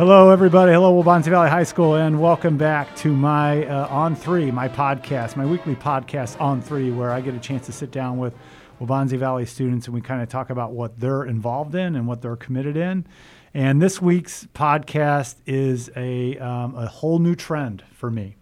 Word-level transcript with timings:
Hello, 0.00 0.30
everybody. 0.30 0.72
Hello, 0.72 0.94
Waubonsie 0.94 1.28
Valley 1.28 1.50
High 1.50 1.64
School, 1.64 1.96
and 1.96 2.22
welcome 2.22 2.56
back 2.56 2.96
to 2.96 3.14
my 3.14 3.66
uh, 3.66 3.86
On 3.88 4.16
Three, 4.16 4.50
my 4.50 4.66
podcast, 4.66 5.36
my 5.36 5.44
weekly 5.44 5.76
podcast 5.76 6.40
On 6.40 6.62
Three, 6.62 6.90
where 6.90 7.10
I 7.10 7.20
get 7.20 7.34
a 7.34 7.38
chance 7.38 7.66
to 7.66 7.72
sit 7.72 7.90
down 7.90 8.16
with 8.16 8.34
Waubonsie 8.80 9.18
Valley 9.18 9.44
students 9.44 9.88
and 9.88 9.94
we 9.94 10.00
kind 10.00 10.22
of 10.22 10.30
talk 10.30 10.48
about 10.48 10.72
what 10.72 10.98
they're 10.98 11.24
involved 11.24 11.74
in 11.74 11.96
and 11.96 12.06
what 12.06 12.22
they're 12.22 12.34
committed 12.34 12.78
in. 12.78 13.06
And 13.52 13.82
this 13.82 14.00
week's 14.00 14.48
podcast 14.54 15.34
is 15.44 15.90
a, 15.94 16.38
um, 16.38 16.76
a 16.76 16.86
whole 16.86 17.18
new 17.18 17.34
trend 17.34 17.84
for 17.92 18.10
me 18.10 18.36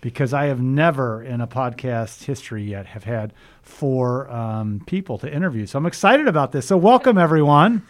because 0.00 0.34
I 0.34 0.46
have 0.46 0.60
never 0.60 1.22
in 1.22 1.40
a 1.40 1.46
podcast 1.46 2.24
history 2.24 2.64
yet 2.64 2.86
have 2.86 3.04
had 3.04 3.32
four 3.62 4.28
um, 4.30 4.82
people 4.86 5.16
to 5.18 5.32
interview. 5.32 5.64
So 5.64 5.78
I'm 5.78 5.86
excited 5.86 6.26
about 6.26 6.50
this. 6.50 6.66
So 6.66 6.76
welcome 6.76 7.16
everyone. 7.18 7.86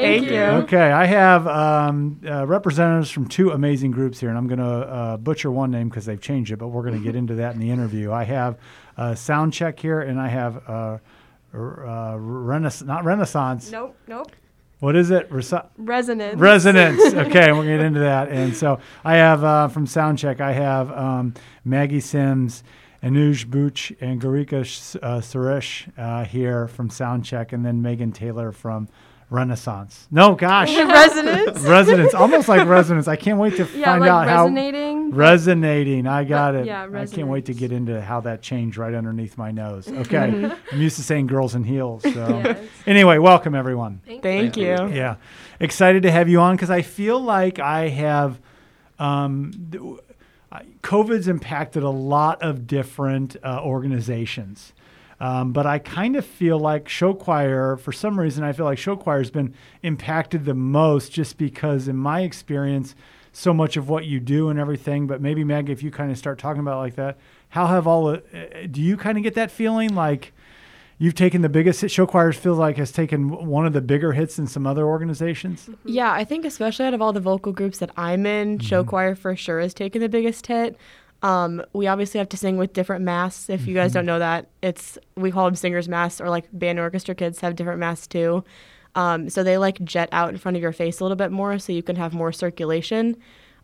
Thank 0.00 0.24
you. 0.24 0.30
Thank 0.30 0.70
you. 0.70 0.76
Okay, 0.78 0.90
I 0.90 1.04
have 1.06 1.46
um, 1.46 2.20
uh, 2.26 2.46
representatives 2.46 3.10
from 3.10 3.28
two 3.28 3.50
amazing 3.50 3.90
groups 3.90 4.20
here, 4.20 4.28
and 4.28 4.38
I'm 4.38 4.46
going 4.46 4.58
to 4.58 4.64
uh, 4.64 5.16
butcher 5.16 5.50
one 5.50 5.70
name 5.70 5.88
because 5.88 6.06
they've 6.06 6.20
changed 6.20 6.52
it, 6.52 6.56
but 6.56 6.68
we're 6.68 6.82
going 6.82 6.98
to 6.98 7.04
get 7.04 7.16
into 7.16 7.34
that 7.36 7.54
in 7.54 7.60
the 7.60 7.70
interview. 7.70 8.12
I 8.12 8.24
have 8.24 8.58
uh, 8.96 9.10
Soundcheck 9.12 9.78
here, 9.78 10.00
and 10.00 10.20
I 10.20 10.28
have 10.28 10.68
uh, 10.68 10.98
uh, 11.54 12.16
Renaissance, 12.18 12.86
not 12.86 13.04
Renaissance. 13.04 13.70
Nope, 13.70 13.96
nope. 14.06 14.32
What 14.80 14.96
is 14.96 15.12
it? 15.12 15.30
Resi- 15.30 15.64
Resonance. 15.76 16.40
Resonance. 16.40 17.14
Okay, 17.14 17.52
we're 17.52 17.64
going 17.64 17.68
to 17.68 17.76
get 17.76 17.80
into 17.86 18.00
that. 18.00 18.30
And 18.30 18.56
so 18.56 18.80
I 19.04 19.14
have 19.14 19.44
uh, 19.44 19.68
from 19.68 19.86
Soundcheck, 19.86 20.40
I 20.40 20.52
have 20.52 20.90
um, 20.90 21.34
Maggie 21.64 22.00
Sims, 22.00 22.64
Anuj 23.00 23.46
Booch, 23.46 23.92
and 24.00 24.20
Garika 24.20 24.60
uh, 25.02 25.20
Suresh 25.20 25.88
uh, 25.96 26.24
here 26.24 26.66
from 26.66 26.88
Soundcheck, 26.88 27.52
and 27.52 27.64
then 27.64 27.80
Megan 27.80 28.10
Taylor 28.10 28.50
from 28.50 28.88
Renaissance. 29.32 30.06
No, 30.10 30.34
gosh. 30.34 30.76
Resonance. 30.76 31.60
Resonance. 31.60 32.14
Almost 32.14 32.48
like 32.48 32.66
resonance. 32.68 33.08
I 33.08 33.16
can't 33.16 33.38
wait 33.38 33.56
to 33.56 33.64
yeah, 33.74 33.86
find 33.86 34.00
like 34.02 34.10
out 34.10 34.28
how. 34.28 34.42
resonating. 34.44 35.10
but- 35.10 35.16
Resonating. 35.16 36.06
I 36.06 36.24
got 36.24 36.54
it. 36.54 36.66
yeah, 36.66 36.86
I 36.94 37.06
can't 37.06 37.28
wait 37.28 37.46
to 37.46 37.54
get 37.54 37.72
into 37.72 38.00
how 38.02 38.20
that 38.20 38.42
changed 38.42 38.76
right 38.76 38.94
underneath 38.94 39.36
my 39.38 39.50
nose. 39.50 39.88
Okay. 40.02 40.50
I'm 40.72 40.80
used 40.80 40.96
to 40.96 41.02
saying 41.02 41.28
girls 41.28 41.54
in 41.54 41.64
heels. 41.64 42.02
So. 42.02 42.10
Yes. 42.44 42.58
Anyway, 42.86 43.18
welcome 43.18 43.54
everyone. 43.54 44.00
Thank 44.20 44.56
you. 44.56 44.88
Yeah, 44.88 45.16
excited 45.60 46.02
to 46.02 46.10
have 46.10 46.28
you 46.28 46.40
on 46.40 46.56
because 46.56 46.70
I 46.70 46.82
feel 46.82 47.20
like 47.20 47.58
I 47.58 47.88
have. 47.88 48.40
Um, 48.98 49.52
th- 49.70 49.82
COVID's 50.82 51.28
impacted 51.28 51.82
a 51.82 51.88
lot 51.90 52.42
of 52.42 52.66
different 52.66 53.36
uh, 53.42 53.60
organizations. 53.62 54.72
Um, 55.22 55.52
but 55.52 55.66
I 55.66 55.78
kind 55.78 56.16
of 56.16 56.26
feel 56.26 56.58
like 56.58 56.88
show 56.88 57.14
choir, 57.14 57.76
for 57.76 57.92
some 57.92 58.18
reason, 58.18 58.42
I 58.42 58.52
feel 58.52 58.66
like 58.66 58.76
show 58.76 58.96
choir 58.96 59.18
has 59.18 59.30
been 59.30 59.54
impacted 59.84 60.44
the 60.46 60.54
most 60.54 61.12
just 61.12 61.38
because, 61.38 61.86
in 61.86 61.96
my 61.96 62.22
experience, 62.22 62.96
so 63.32 63.54
much 63.54 63.76
of 63.76 63.88
what 63.88 64.04
you 64.04 64.18
do 64.18 64.48
and 64.48 64.58
everything. 64.58 65.06
But 65.06 65.20
maybe, 65.20 65.44
Meg, 65.44 65.70
if 65.70 65.80
you 65.80 65.92
kind 65.92 66.10
of 66.10 66.18
start 66.18 66.40
talking 66.40 66.58
about 66.58 66.78
it 66.78 66.80
like 66.80 66.96
that, 66.96 67.18
how 67.50 67.68
have 67.68 67.86
all 67.86 68.06
the, 68.06 68.16
uh, 68.34 68.66
do 68.68 68.82
you 68.82 68.96
kind 68.96 69.16
of 69.16 69.22
get 69.22 69.34
that 69.34 69.52
feeling 69.52 69.94
like 69.94 70.32
you've 70.98 71.14
taken 71.14 71.40
the 71.40 71.48
biggest 71.48 71.82
hit? 71.82 71.92
Show 71.92 72.04
choirs 72.04 72.36
feels 72.36 72.58
like 72.58 72.76
has 72.78 72.90
taken 72.90 73.46
one 73.46 73.64
of 73.64 73.74
the 73.74 73.80
bigger 73.80 74.10
hits 74.14 74.40
in 74.40 74.48
some 74.48 74.66
other 74.66 74.84
organizations. 74.84 75.70
Yeah, 75.84 76.10
I 76.10 76.24
think 76.24 76.44
especially 76.44 76.86
out 76.86 76.94
of 76.94 77.00
all 77.00 77.12
the 77.12 77.20
vocal 77.20 77.52
groups 77.52 77.78
that 77.78 77.92
I'm 77.96 78.26
in, 78.26 78.58
show 78.58 78.82
choir 78.82 79.14
for 79.14 79.36
sure 79.36 79.60
has 79.60 79.72
taken 79.72 80.00
the 80.00 80.08
biggest 80.08 80.48
hit. 80.48 80.76
Um, 81.22 81.62
we 81.72 81.86
obviously 81.86 82.18
have 82.18 82.28
to 82.30 82.36
sing 82.36 82.56
with 82.56 82.72
different 82.72 83.04
masks. 83.04 83.48
If 83.48 83.66
you 83.66 83.74
guys 83.74 83.92
don't 83.92 84.06
know 84.06 84.18
that, 84.18 84.48
it's 84.60 84.98
we 85.16 85.30
call 85.30 85.44
them 85.44 85.54
singers 85.54 85.88
masks, 85.88 86.20
or 86.20 86.28
like 86.28 86.46
band 86.52 86.78
orchestra 86.78 87.14
kids 87.14 87.40
have 87.40 87.56
different 87.56 87.78
masks 87.78 88.06
too. 88.06 88.44
Um, 88.94 89.30
so 89.30 89.42
they 89.42 89.56
like 89.56 89.82
jet 89.84 90.08
out 90.12 90.30
in 90.30 90.36
front 90.36 90.56
of 90.56 90.62
your 90.62 90.72
face 90.72 91.00
a 91.00 91.04
little 91.04 91.16
bit 91.16 91.30
more, 91.30 91.58
so 91.58 91.72
you 91.72 91.82
can 91.82 91.96
have 91.96 92.12
more 92.12 92.32
circulation. 92.32 93.16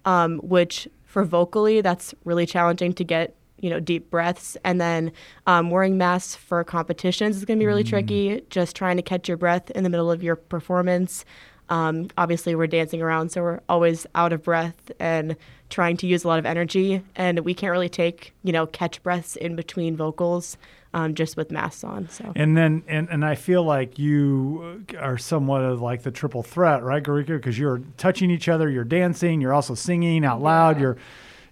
Um, 0.05 0.39
which 0.39 0.89
for 1.05 1.25
vocally, 1.25 1.81
that's 1.81 2.15
really 2.25 2.47
challenging 2.47 2.93
to 2.95 3.05
get 3.05 3.35
you 3.61 3.71
know 3.71 3.81
deep 3.81 4.11
breaths 4.11 4.57
and 4.65 4.81
then 4.81 5.13
um, 5.47 5.71
wearing 5.71 5.99
masks 5.99 6.35
for 6.35 6.63
competitions 6.65 7.37
is 7.37 7.45
going 7.45 7.59
to 7.59 7.63
be 7.63 7.67
really 7.67 7.85
tricky 7.85 8.41
just 8.51 8.77
trying 8.77 8.97
to 8.97 9.03
catch 9.03 9.29
your 9.29 9.37
breath 9.37 9.71
in 9.71 9.83
the 9.83 9.91
middle 9.91 10.11
of 10.11 10.23
your 10.23 10.37
performance 10.37 11.25
um, 11.71 12.09
obviously 12.17 12.55
we're 12.55 12.67
dancing 12.67 13.03
around 13.03 13.31
so 13.31 13.43
we're 13.43 13.61
always 13.69 14.07
out 14.15 14.33
of 14.33 14.43
breath 14.43 14.91
and 14.99 15.37
trying 15.71 15.97
to 15.97 16.07
use 16.07 16.25
a 16.25 16.29
lot 16.29 16.39
of 16.39 16.47
energy 16.47 17.03
and 17.17 17.41
we 17.41 17.55
can't 17.55 17.73
really 17.73 17.89
take 17.89 18.33
you 18.43 18.53
know 18.53 18.67
catch 18.67 19.03
breaths 19.03 19.37
in 19.37 19.57
between 19.57 19.97
vocals 19.97 20.57
um, 20.95 21.15
just 21.15 21.37
with 21.37 21.51
masks 21.51 21.85
on 21.85 22.09
so 22.09 22.33
And 22.35 22.57
then, 22.57 22.83
and, 22.89 23.09
and 23.11 23.25
I 23.25 23.35
feel 23.35 23.63
like 23.63 23.99
you 23.99 24.85
are 24.99 25.19
somewhat 25.19 25.63
of 25.63 25.83
like 25.83 26.03
the 26.03 26.11
triple 26.11 26.43
threat, 26.43 26.83
right, 26.83 27.03
Garika? 27.03 27.37
Because 27.37 27.59
you're 27.59 27.83
touching 27.97 28.31
each 28.31 28.49
other, 28.49 28.71
you're 28.71 28.85
dancing, 28.85 29.41
you're 29.41 29.53
also 29.53 29.75
singing 29.75 30.25
out 30.25 30.41
loud, 30.41 30.81
you're, 30.81 30.97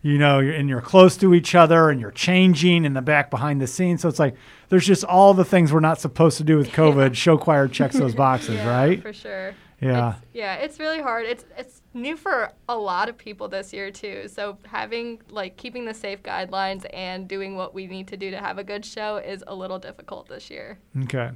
you 0.03 0.19
know, 0.19 0.39
you're, 0.39 0.55
and 0.55 0.69
you're 0.69 0.81
close 0.81 1.17
to 1.19 1.35
each 1.35 1.55
other, 1.55 1.91
and 1.91 2.01
you're 2.01 2.11
changing 2.11 2.85
in 2.85 2.95
the 2.95 3.03
back 3.03 3.31
behind 3.31 3.61
the 3.61 3.67
scenes. 3.67 4.01
So 4.01 4.09
it's 4.09 4.19
like 4.19 4.37
there's 4.71 4.87
just 4.87 5.05
all 5.05 5.35
the 5.35 5.45
things 5.45 5.73
we're 5.73 5.81
not 5.81 6.01
supposed 6.01 6.39
to 6.39 6.45
do 6.45 6.57
with 6.57 6.71
COVID. 6.71 7.15
Show 7.27 7.37
choir 7.37 7.69
checks 7.69 7.99
those 7.99 8.15
boxes, 8.15 8.55
yeah, 8.55 8.69
right? 8.69 9.03
For 9.03 9.13
sure. 9.13 9.55
Yeah. 9.81 10.11
It's, 10.17 10.27
yeah, 10.33 10.55
it's 10.55 10.81
really 10.81 11.01
hard. 11.03 11.27
It's 11.27 11.45
it's 11.59 11.83
new 11.93 12.17
for 12.17 12.51
a 12.69 12.77
lot 12.77 13.09
of 13.09 13.19
people 13.19 13.49
this 13.49 13.73
year 13.73 13.91
too. 13.91 14.27
So 14.29 14.57
having 14.65 15.21
like 15.29 15.57
keeping 15.57 15.85
the 15.85 15.95
safe 15.95 16.23
guidelines 16.23 16.87
and 16.95 17.29
doing 17.29 17.57
what 17.57 17.75
we 17.75 17.87
need 17.87 18.09
to 18.09 18.17
do 18.17 18.31
to 18.31 18.39
have 18.39 18.59
a 18.59 18.65
good 18.65 18.85
show 18.85 19.17
is 19.19 19.45
a 19.47 19.55
little 19.55 19.79
difficult 19.79 20.29
this 20.29 20.51
year. 20.51 20.79
Okay. 21.05 21.31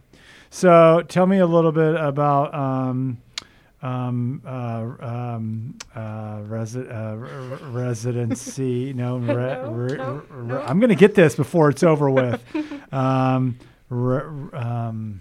So 0.51 1.03
tell 1.09 1.27
me 1.27 1.39
a 1.39 1.47
little 1.47 1.73
bit 1.73 1.95
about 1.97 2.55
um, 2.55 3.19
um, 3.83 4.43
uh, 4.47 4.87
um, 5.01 5.79
uh, 5.95 6.39
resi- 6.41 6.91
uh, 6.91 7.17
residency. 7.71 8.93
No, 9.01 9.19
re- 9.19 9.35
No, 9.35 9.71
re- 9.73 9.97
no, 9.97 10.23
no. 10.43 10.61
I'm 10.63 10.81
going 10.81 10.91
to 10.91 10.95
get 10.97 11.15
this 11.15 11.35
before 11.35 11.71
it's 11.71 11.83
over 11.83 12.11
with. 12.11 12.43
um, 12.93 13.59
um, 13.91 15.21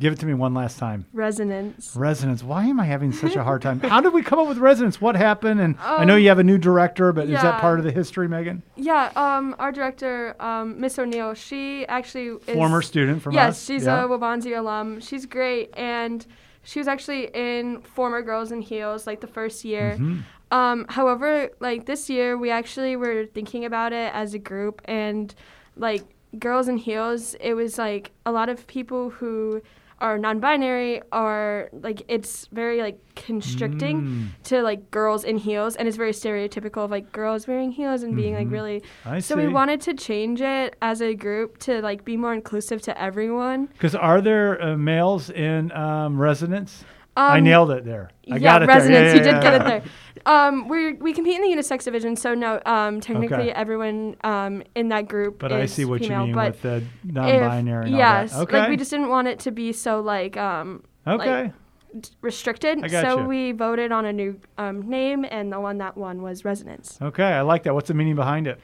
give 0.00 0.12
it 0.12 0.18
to 0.20 0.26
me 0.26 0.34
one 0.34 0.54
last 0.54 0.78
time. 0.78 1.06
Resonance. 1.12 1.94
Resonance. 1.96 2.42
Why 2.42 2.64
am 2.64 2.78
I 2.80 2.84
having 2.84 3.12
such 3.12 3.34
a 3.36 3.42
hard 3.44 3.62
time? 3.62 3.80
How 3.94 4.00
did 4.00 4.12
we 4.12 4.22
come 4.22 4.38
up 4.38 4.46
with 4.48 4.58
resonance? 4.58 5.00
What 5.00 5.16
happened? 5.16 5.60
And 5.60 5.76
I 5.80 6.04
know 6.04 6.14
Um, 6.14 6.20
you 6.20 6.28
have 6.28 6.38
a 6.38 6.44
new 6.44 6.58
director, 6.58 7.12
but 7.12 7.24
is 7.28 7.40
that 7.42 7.60
part 7.60 7.78
of 7.78 7.84
the 7.84 7.92
history, 7.92 8.28
Megan? 8.28 8.62
Yeah, 8.76 9.10
um, 9.16 9.56
our 9.58 9.72
director, 9.72 10.36
um, 10.40 10.80
Miss 10.80 10.98
O'Neill, 10.98 11.34
she 11.34 11.86
actually 11.88 12.38
is 12.46 12.54
Former 12.54 12.82
student 12.82 13.22
from 13.22 13.34
yes, 13.34 13.54
us. 13.56 13.64
she's 13.66 13.84
yeah. 13.86 14.04
a 14.04 14.08
Waubonsie 14.08 14.56
alum. 14.56 15.00
She's 15.00 15.26
great, 15.26 15.76
and 15.76 16.24
she 16.62 16.78
was 16.78 16.88
actually 16.88 17.30
in 17.34 17.80
former 17.82 18.22
Girls 18.22 18.52
in 18.52 18.60
Heels, 18.62 19.06
like 19.06 19.20
the 19.20 19.26
first 19.26 19.64
year. 19.64 19.96
Mhm. 19.98 20.22
Um, 20.50 20.86
however, 20.88 21.50
like 21.60 21.86
this 21.86 22.08
year, 22.08 22.38
we 22.38 22.50
actually 22.50 22.96
were 22.96 23.26
thinking 23.26 23.64
about 23.64 23.92
it 23.92 24.12
as 24.14 24.32
a 24.34 24.38
group, 24.38 24.80
and 24.86 25.34
like 25.76 26.02
Girls 26.38 26.68
in 26.68 26.76
Heels, 26.76 27.34
it 27.40 27.54
was 27.54 27.78
like 27.78 28.12
a 28.26 28.32
lot 28.32 28.48
of 28.48 28.66
people 28.66 29.10
who 29.10 29.62
are 30.00 30.16
non-binary 30.18 31.02
are 31.12 31.68
like 31.72 32.02
it's 32.08 32.46
very 32.52 32.80
like 32.80 32.98
constricting 33.16 34.02
Mm, 34.02 34.28
to 34.44 34.62
like 34.62 34.90
girls 34.90 35.24
in 35.24 35.38
heels 35.38 35.74
and 35.76 35.88
it's 35.88 35.96
very 35.96 36.12
stereotypical 36.12 36.84
of 36.84 36.90
like 36.90 37.10
girls 37.12 37.48
wearing 37.48 37.72
heels 37.72 38.02
and 38.04 38.14
being 38.14 38.34
like 38.34 38.46
Mhm. 38.48 38.52
really 38.52 38.82
I 39.04 39.18
so 39.18 39.34
see. 39.34 39.42
we 39.46 39.48
wanted 39.48 39.80
to 39.82 39.94
change 39.94 40.40
it 40.40 40.76
as 40.80 41.00
a 41.02 41.14
group 41.14 41.58
to 41.66 41.80
like 41.82 42.04
be 42.04 42.16
more 42.16 42.32
inclusive 42.32 42.80
to 42.82 43.00
everyone. 43.00 43.66
Because 43.66 43.94
are 43.94 44.20
there 44.20 44.60
uh, 44.62 44.76
males 44.76 45.30
in 45.30 45.72
um, 45.72 46.16
residence? 46.20 46.84
Um, 47.18 47.32
I 47.32 47.40
nailed 47.40 47.70
it 47.72 47.84
there. 47.84 48.10
I 48.30 48.36
yeah, 48.36 48.38
got 48.38 48.62
it 48.62 48.66
resonance. 48.66 48.88
there. 48.94 49.04
Yeah, 49.06 49.12
you 49.12 49.18
yeah, 49.26 49.32
did 49.32 49.42
get 49.42 49.54
it 49.54 49.64
there. 49.64 49.82
Um, 50.26 50.68
we 50.68 50.92
we 50.94 51.12
compete 51.12 51.34
in 51.40 51.42
the 51.42 51.56
unisex 51.56 51.82
division, 51.84 52.14
so 52.16 52.32
no, 52.34 52.60
um, 52.64 53.00
technically 53.00 53.36
Okay. 53.36 53.50
everyone 53.50 54.14
um, 54.22 54.62
in 54.76 54.88
that 54.90 55.08
group. 55.08 55.38
But 55.40 55.50
I 55.52 55.66
see 55.66 55.84
what 55.84 56.00
female, 56.00 56.26
you 56.28 56.34
mean 56.34 56.44
with 56.44 56.62
the 56.62 56.84
non-binary. 57.04 57.86
and 57.86 57.94
all 57.94 57.98
yes. 57.98 58.34
Okay. 58.36 58.60
like 58.60 58.68
we 58.68 58.76
just 58.76 58.90
didn't 58.90 59.08
want 59.08 59.26
it 59.26 59.40
to 59.40 59.50
be 59.50 59.72
so 59.72 60.00
like 60.00 60.36
um, 60.36 60.84
okay. 61.06 61.52
d- 61.98 62.10
restricted. 62.20 62.88
So 62.90 63.20
you. 63.20 63.24
we 63.26 63.52
voted 63.52 63.90
on 63.90 64.04
a 64.04 64.12
new 64.12 64.38
um, 64.58 64.88
name, 64.88 65.24
and 65.28 65.52
the 65.52 65.58
one 65.60 65.78
that 65.78 65.96
won 65.96 66.22
was 66.22 66.44
resonance. 66.44 66.98
okay. 67.02 67.24
I 67.24 67.40
like 67.40 67.64
that. 67.64 67.74
What's 67.74 67.88
the 67.88 67.94
meaning 67.94 68.14
behind 68.14 68.46
it? 68.46 68.60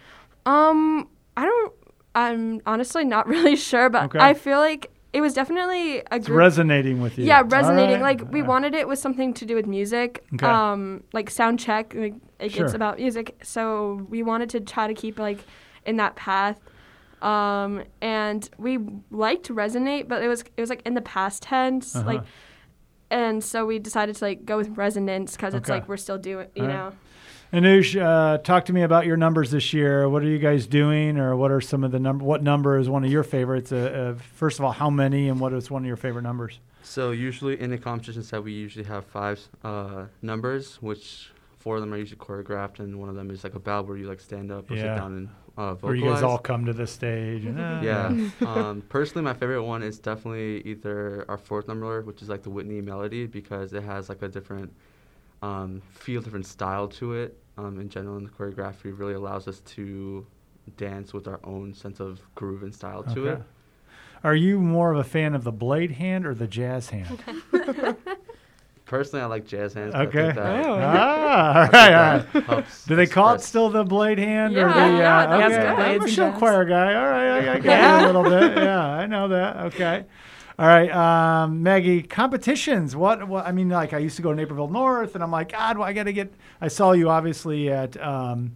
Um, 0.46 1.08
I 1.36 1.44
don't. 1.46 1.72
I'm 2.14 2.60
honestly 2.66 3.04
not 3.04 3.26
really 3.34 3.56
sure, 3.56 3.88
but 3.90 4.04
Okay. 4.04 4.18
I 4.20 4.34
feel 4.34 4.58
like 4.58 4.90
it 5.14 5.20
was 5.20 5.32
definitely 5.32 5.98
a 6.00 6.16
It's 6.16 6.26
group. 6.26 6.38
resonating 6.38 7.00
with 7.00 7.16
you. 7.18 7.24
yeah, 7.24 7.42
resonating. 7.46 8.00
right. 8.02 8.18
Like 8.20 8.32
we 8.32 8.42
Uh, 8.42 8.46
wanted 8.52 8.74
it 8.74 8.86
with 8.88 8.98
something 8.98 9.32
to 9.34 9.46
do 9.46 9.54
with 9.54 9.66
music. 9.66 10.24
Okay. 10.34 10.44
Um, 10.46 11.04
like 11.12 11.30
sound 11.30 11.58
check. 11.60 11.94
Like, 11.94 12.14
Sure. 12.50 12.64
it's 12.64 12.74
about 12.74 12.98
music, 12.98 13.26
so 13.42 14.04
we 14.10 14.22
wanted 14.22 14.50
to 14.50 14.60
try 14.60 14.86
to 14.86 14.94
keep 14.94 15.18
like 15.18 15.40
in 15.86 15.96
that 15.96 16.16
path. 16.16 16.58
Um, 17.22 17.84
and 18.02 18.40
we 18.58 18.78
liked 19.10 19.48
resonate, 19.48 20.08
but 20.08 20.22
it 20.22 20.28
was 20.28 20.40
it 20.56 20.60
was 20.60 20.68
like 20.68 20.82
in 20.84 20.94
the 20.94 21.00
past 21.16 21.42
tense, 21.42 21.96
Uh-huh. 21.96 22.06
like, 22.06 22.22
and 23.10 23.42
so 23.42 23.64
we 23.64 23.78
decided 23.78 24.16
to 24.16 24.24
like 24.24 24.44
go 24.44 24.56
with 24.58 24.76
resonance 24.76 25.36
because 25.36 25.54
it's 25.54 25.68
like 25.70 25.88
we're 25.88 25.96
still 25.96 26.18
doing, 26.18 26.48
you 26.54 26.62
All 26.64 26.68
right. 26.68 26.92
Anuj, 27.54 27.94
uh, 28.02 28.38
talk 28.38 28.64
to 28.64 28.72
me 28.72 28.82
about 28.82 29.06
your 29.06 29.16
numbers 29.16 29.52
this 29.52 29.72
year. 29.72 30.08
What 30.08 30.24
are 30.24 30.26
you 30.26 30.40
guys 30.40 30.66
doing, 30.66 31.18
or 31.20 31.36
what 31.36 31.52
are 31.52 31.60
some 31.60 31.84
of 31.84 31.92
the 31.92 32.00
number? 32.00 32.24
What 32.24 32.42
number 32.42 32.80
is 32.80 32.88
one 32.90 33.04
of 33.04 33.12
your 33.12 33.22
favorites? 33.22 33.70
Uh, 33.70 34.16
uh, 34.16 34.22
first 34.34 34.58
of 34.58 34.64
all, 34.64 34.72
how 34.72 34.90
many, 34.90 35.28
and 35.28 35.38
what 35.38 35.52
is 35.52 35.70
one 35.70 35.82
of 35.82 35.86
your 35.86 35.96
favorite 35.96 36.22
numbers? 36.22 36.58
So 36.82 37.12
usually 37.12 37.60
in 37.60 37.70
the 37.70 37.78
competitions 37.78 38.28
that 38.30 38.42
we 38.42 38.50
usually 38.50 38.86
have 38.86 39.04
five 39.04 39.40
uh, 39.62 40.06
numbers, 40.20 40.82
which 40.82 41.30
four 41.56 41.76
of 41.76 41.82
them 41.82 41.94
are 41.94 41.96
usually 41.96 42.18
choreographed, 42.18 42.80
and 42.80 42.98
one 42.98 43.08
of 43.08 43.14
them 43.14 43.30
is 43.30 43.44
like 43.44 43.54
a 43.54 43.60
ballad 43.60 43.86
where 43.86 43.96
you 43.98 44.08
like 44.08 44.18
stand 44.18 44.50
up 44.50 44.68
or 44.68 44.74
Yeah. 44.74 44.82
sit 44.82 44.96
down 44.96 45.12
and 45.12 45.28
uh, 45.56 45.74
Where 45.76 45.94
you 45.94 46.10
guys 46.10 46.24
all 46.24 46.38
come 46.38 46.66
to 46.66 46.72
the 46.72 46.88
stage. 46.88 47.44
And, 47.44 47.56
Yeah. 47.84 48.16
um, 48.44 48.82
personally, 48.88 49.22
my 49.22 49.32
favorite 49.32 49.62
one 49.62 49.84
is 49.84 50.00
definitely 50.00 50.60
either 50.62 51.24
our 51.28 51.38
fourth 51.38 51.68
number, 51.68 52.02
which 52.02 52.20
is 52.20 52.28
like 52.28 52.42
the 52.42 52.50
Whitney 52.50 52.80
melody, 52.80 53.26
because 53.28 53.72
it 53.74 53.84
has 53.84 54.08
like 54.08 54.22
a 54.22 54.28
different 54.28 54.72
um, 55.40 55.82
feel, 55.92 56.20
different 56.20 56.46
style 56.46 56.88
to 56.88 57.14
it. 57.14 57.38
Um, 57.56 57.78
in 57.80 57.88
general, 57.88 58.16
in 58.16 58.24
the 58.24 58.30
choreography, 58.30 58.96
really 58.98 59.14
allows 59.14 59.46
us 59.46 59.60
to 59.60 60.26
dance 60.76 61.12
with 61.12 61.28
our 61.28 61.38
own 61.44 61.72
sense 61.74 62.00
of 62.00 62.20
groove 62.34 62.62
and 62.62 62.74
style 62.74 63.02
to 63.04 63.26
it. 63.28 63.42
Are 64.24 64.34
you 64.34 64.58
more 64.60 64.90
of 64.92 64.98
a 64.98 65.04
fan 65.04 65.34
of 65.34 65.44
the 65.44 65.52
blade 65.52 65.92
hand 65.92 66.26
or 66.26 66.34
the 66.34 66.46
jazz 66.48 66.88
hand? 66.90 67.22
Personally, 68.86 69.22
I 69.22 69.26
like 69.26 69.46
jazz 69.46 69.72
hands. 69.72 69.94
I 69.94 70.02
Okay. 70.04 70.22
think 70.24 70.34
that- 70.34 70.66
Oh. 70.66 70.78
ah, 70.80 71.54
all 71.54 71.62
I 71.62 71.62
think 71.66 71.72
right, 71.72 71.94
all 71.94 72.18
right. 72.18 72.32
that 72.32 72.44
helps 72.44 72.84
Do 72.86 72.96
they 72.96 73.06
call 73.06 73.30
it 73.30 73.34
express- 73.36 73.48
still 73.48 73.70
the 73.70 73.82
blade 73.84 74.18
hand 74.18 74.54
or 74.56 74.60
Yeah, 74.60 74.88
the? 74.90 74.96
yeah, 74.98 75.18
uh, 75.18 75.38
that's 75.38 75.54
okay. 75.54 75.62
good. 75.62 75.78
I'm 76.00 76.02
a 76.02 76.08
show 76.08 76.30
jazz. 76.30 76.38
choir 76.38 76.64
guy. 76.66 76.94
All 76.94 77.06
right, 77.10 77.30
I, 77.48 77.52
I 77.54 77.56
got 77.58 77.64
Yeah. 77.64 78.00
you 78.00 78.04
a 78.04 78.06
little 78.06 78.24
bit. 78.24 78.56
Yeah, 78.64 78.86
I 78.86 79.06
know 79.06 79.28
that. 79.28 79.56
Okay. 79.66 80.04
All 80.58 80.66
right, 80.66 80.90
um, 80.92 81.62
Maggie. 81.64 82.02
Competitions. 82.02 82.94
What, 82.94 83.26
what? 83.26 83.44
I 83.46 83.52
mean, 83.52 83.68
like 83.70 83.92
I 83.92 83.98
used 83.98 84.16
to 84.16 84.22
go 84.22 84.30
to 84.30 84.36
Naperville 84.36 84.68
North, 84.68 85.14
and 85.14 85.24
I'm 85.24 85.30
like, 85.32 85.50
God, 85.52 85.78
well, 85.78 85.88
I 85.88 85.92
got 85.92 86.04
to 86.04 86.12
get. 86.12 86.32
I 86.60 86.68
saw 86.68 86.92
you 86.92 87.10
obviously 87.10 87.70
at 87.70 88.00
um, 88.00 88.52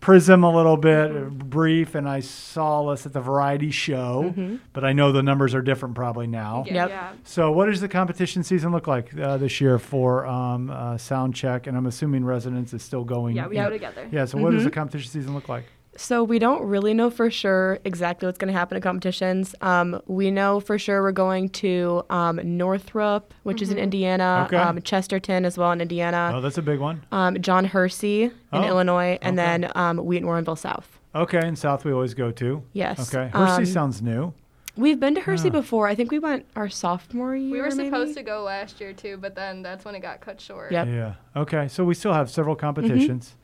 Prism 0.00 0.44
a 0.44 0.54
little 0.54 0.76
bit, 0.76 1.10
uh, 1.10 1.20
brief, 1.30 1.94
and 1.94 2.06
I 2.08 2.20
saw 2.20 2.86
us 2.88 3.06
at 3.06 3.14
the 3.14 3.20
Variety 3.22 3.70
Show. 3.70 4.58
But 4.74 4.84
I 4.84 4.92
know 4.92 5.10
the 5.10 5.22
numbers 5.22 5.54
are 5.54 5.62
different 5.62 5.94
probably 5.94 6.26
now. 6.26 6.64
Yeah. 6.66 6.74
Yep. 6.74 6.88
Yeah. 6.90 7.12
So, 7.24 7.50
what 7.50 7.66
does 7.66 7.80
the 7.80 7.88
competition 7.88 8.42
season 8.44 8.70
look 8.70 8.86
like 8.86 9.16
uh, 9.18 9.38
this 9.38 9.58
year 9.60 9.78
for 9.78 10.26
um, 10.26 10.68
uh, 10.70 10.98
sound 10.98 11.34
check? 11.34 11.66
And 11.66 11.76
I'm 11.78 11.86
assuming 11.86 12.24
residence 12.26 12.74
is 12.74 12.82
still 12.82 13.04
going. 13.04 13.36
Yeah, 13.36 13.48
we 13.48 13.56
Yep. 13.56 13.66
go 13.66 13.70
together. 13.70 14.08
Yeah. 14.12 14.26
So, 14.26 14.36
what 14.36 14.52
does 14.52 14.64
the 14.64 14.70
competition 14.70 15.10
season 15.10 15.32
look 15.34 15.48
like? 15.48 15.64
So 16.00 16.22
we 16.22 16.38
don't 16.38 16.62
really 16.62 16.94
know 16.94 17.10
for 17.10 17.28
sure 17.28 17.80
exactly 17.84 18.26
what's 18.26 18.38
going 18.38 18.52
to 18.52 18.56
happen 18.56 18.76
at 18.76 18.84
competitions. 18.84 19.52
Um, 19.60 20.00
we 20.06 20.30
know 20.30 20.60
for 20.60 20.78
sure 20.78 21.02
we're 21.02 21.10
going 21.10 21.48
to 21.50 22.04
um, 22.08 22.38
Northrop, 22.44 23.34
which 23.42 23.60
is 23.60 23.72
in 23.72 23.78
Indiana, 23.78 24.44
Okay. 24.46 24.56
um, 24.56 24.80
Chesterton 24.80 25.44
as 25.44 25.58
well 25.58 25.72
in 25.72 25.80
Indiana, 25.80 26.30
Oh, 26.36 26.40
that's 26.40 26.56
a 26.56 26.62
big 26.62 26.78
one. 26.78 27.02
um, 27.10 27.42
John 27.42 27.64
Hersey 27.64 28.22
in 28.22 28.32
Oh, 28.52 28.62
Illinois, 28.62 29.18
and 29.22 29.36
okay. 29.36 29.46
then 29.62 29.72
um, 29.74 29.98
Wheaton 29.98 30.28
Warrenville 30.28 30.56
South. 30.56 31.00
Okay, 31.16 31.40
and 31.44 31.58
South 31.58 31.84
we 31.84 31.90
always 31.92 32.14
go 32.14 32.30
to. 32.30 32.62
Yes. 32.74 33.12
Okay, 33.12 33.28
Hersey 33.36 33.62
Um, 33.62 33.66
sounds 33.66 34.00
new. 34.00 34.32
We've 34.76 35.00
been 35.00 35.16
to 35.16 35.20
Hersey 35.22 35.48
Ah. 35.48 35.52
before. 35.52 35.88
I 35.88 35.96
think 35.96 36.12
we 36.12 36.20
went 36.20 36.46
our 36.54 36.68
sophomore 36.68 37.34
year. 37.34 37.50
We 37.50 37.60
were 37.60 37.70
maybe? 37.74 37.88
supposed 37.88 38.14
to 38.16 38.22
go 38.22 38.44
last 38.44 38.80
year 38.80 38.92
too, 38.92 39.16
but 39.20 39.34
then 39.34 39.62
that's 39.62 39.84
when 39.84 39.96
it 39.96 40.00
got 40.02 40.20
cut 40.20 40.40
short. 40.40 40.70
Yep. 40.70 40.86
Yeah. 40.86 41.14
Okay, 41.34 41.66
so 41.66 41.82
we 41.84 41.94
still 41.94 42.12
have 42.12 42.30
several 42.30 42.54
competitions. 42.54 43.34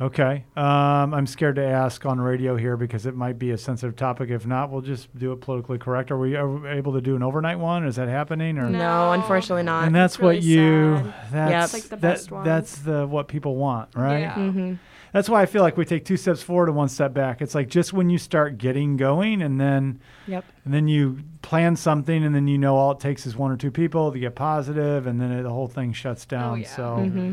Okay. 0.00 0.44
Um, 0.56 1.12
I'm 1.12 1.26
scared 1.26 1.56
to 1.56 1.64
ask 1.64 2.06
on 2.06 2.20
radio 2.20 2.56
here 2.56 2.76
because 2.76 3.04
it 3.04 3.16
might 3.16 3.36
be 3.38 3.50
a 3.50 3.58
sensitive 3.58 3.96
topic. 3.96 4.30
If 4.30 4.46
not, 4.46 4.70
we'll 4.70 4.80
just 4.80 5.16
do 5.18 5.32
it 5.32 5.40
politically 5.40 5.78
correct. 5.78 6.12
Are 6.12 6.18
we, 6.18 6.36
able 6.36 6.92
to 6.92 7.00
do 7.00 7.16
an 7.16 7.22
overnight 7.24 7.58
one? 7.58 7.84
Is 7.84 7.96
that 7.96 8.08
happening? 8.08 8.58
Or 8.58 8.70
No, 8.70 8.78
No. 8.78 9.12
unfortunately 9.12 9.64
not. 9.64 9.86
and 9.86 9.94
that's 9.94 10.14
It's 10.14 10.20
really 10.22 10.36
what 10.36 10.44
you 10.44 10.96
sad. 11.30 11.32
that's 11.32 11.74
It's 11.74 11.82
like 11.84 11.90
the 11.90 11.96
that- 11.96 12.00
best 12.00 12.30
ones. 12.30 12.44
that's 12.44 12.78
the 12.78 13.06
what 13.08 13.26
people 13.26 13.56
want 13.56 13.88
right 13.96 14.20
Yeah. 14.20 14.34
hmm 14.34 14.74
that's 15.10 15.26
why 15.28 15.40
i 15.40 15.46
feel 15.46 15.62
like 15.62 15.78
we 15.78 15.86
take 15.86 16.04
two 16.04 16.18
steps 16.18 16.42
forward 16.42 16.68
and 16.68 16.76
one 16.76 16.88
step 16.88 17.14
back 17.14 17.40
it's 17.40 17.54
like 17.54 17.68
just 17.68 17.94
when 17.94 18.10
you 18.10 18.18
start 18.18 18.58
getting 18.58 18.98
going 18.98 19.40
and 19.40 19.58
then 19.58 20.00
Yep. 20.26 20.44
and 20.66 20.74
then 20.74 20.86
you 20.86 21.20
plan 21.40 21.76
something 21.76 22.22
and 22.24 22.34
then 22.34 22.46
you 22.46 22.58
know 22.58 22.76
all 22.76 22.92
it 22.92 23.00
takes 23.00 23.26
is 23.26 23.34
one 23.34 23.50
or 23.50 23.56
two 23.56 23.70
people 23.70 24.12
to 24.12 24.18
get 24.18 24.34
positive 24.34 25.06
and 25.06 25.18
then 25.18 25.32
it, 25.32 25.42
the 25.44 25.50
whole 25.50 25.66
thing 25.66 25.94
shuts 25.94 26.26
down 26.26 26.52
Oh, 26.52 26.54
yeah. 26.56 26.68
so 26.68 26.96
hmm 26.96 27.32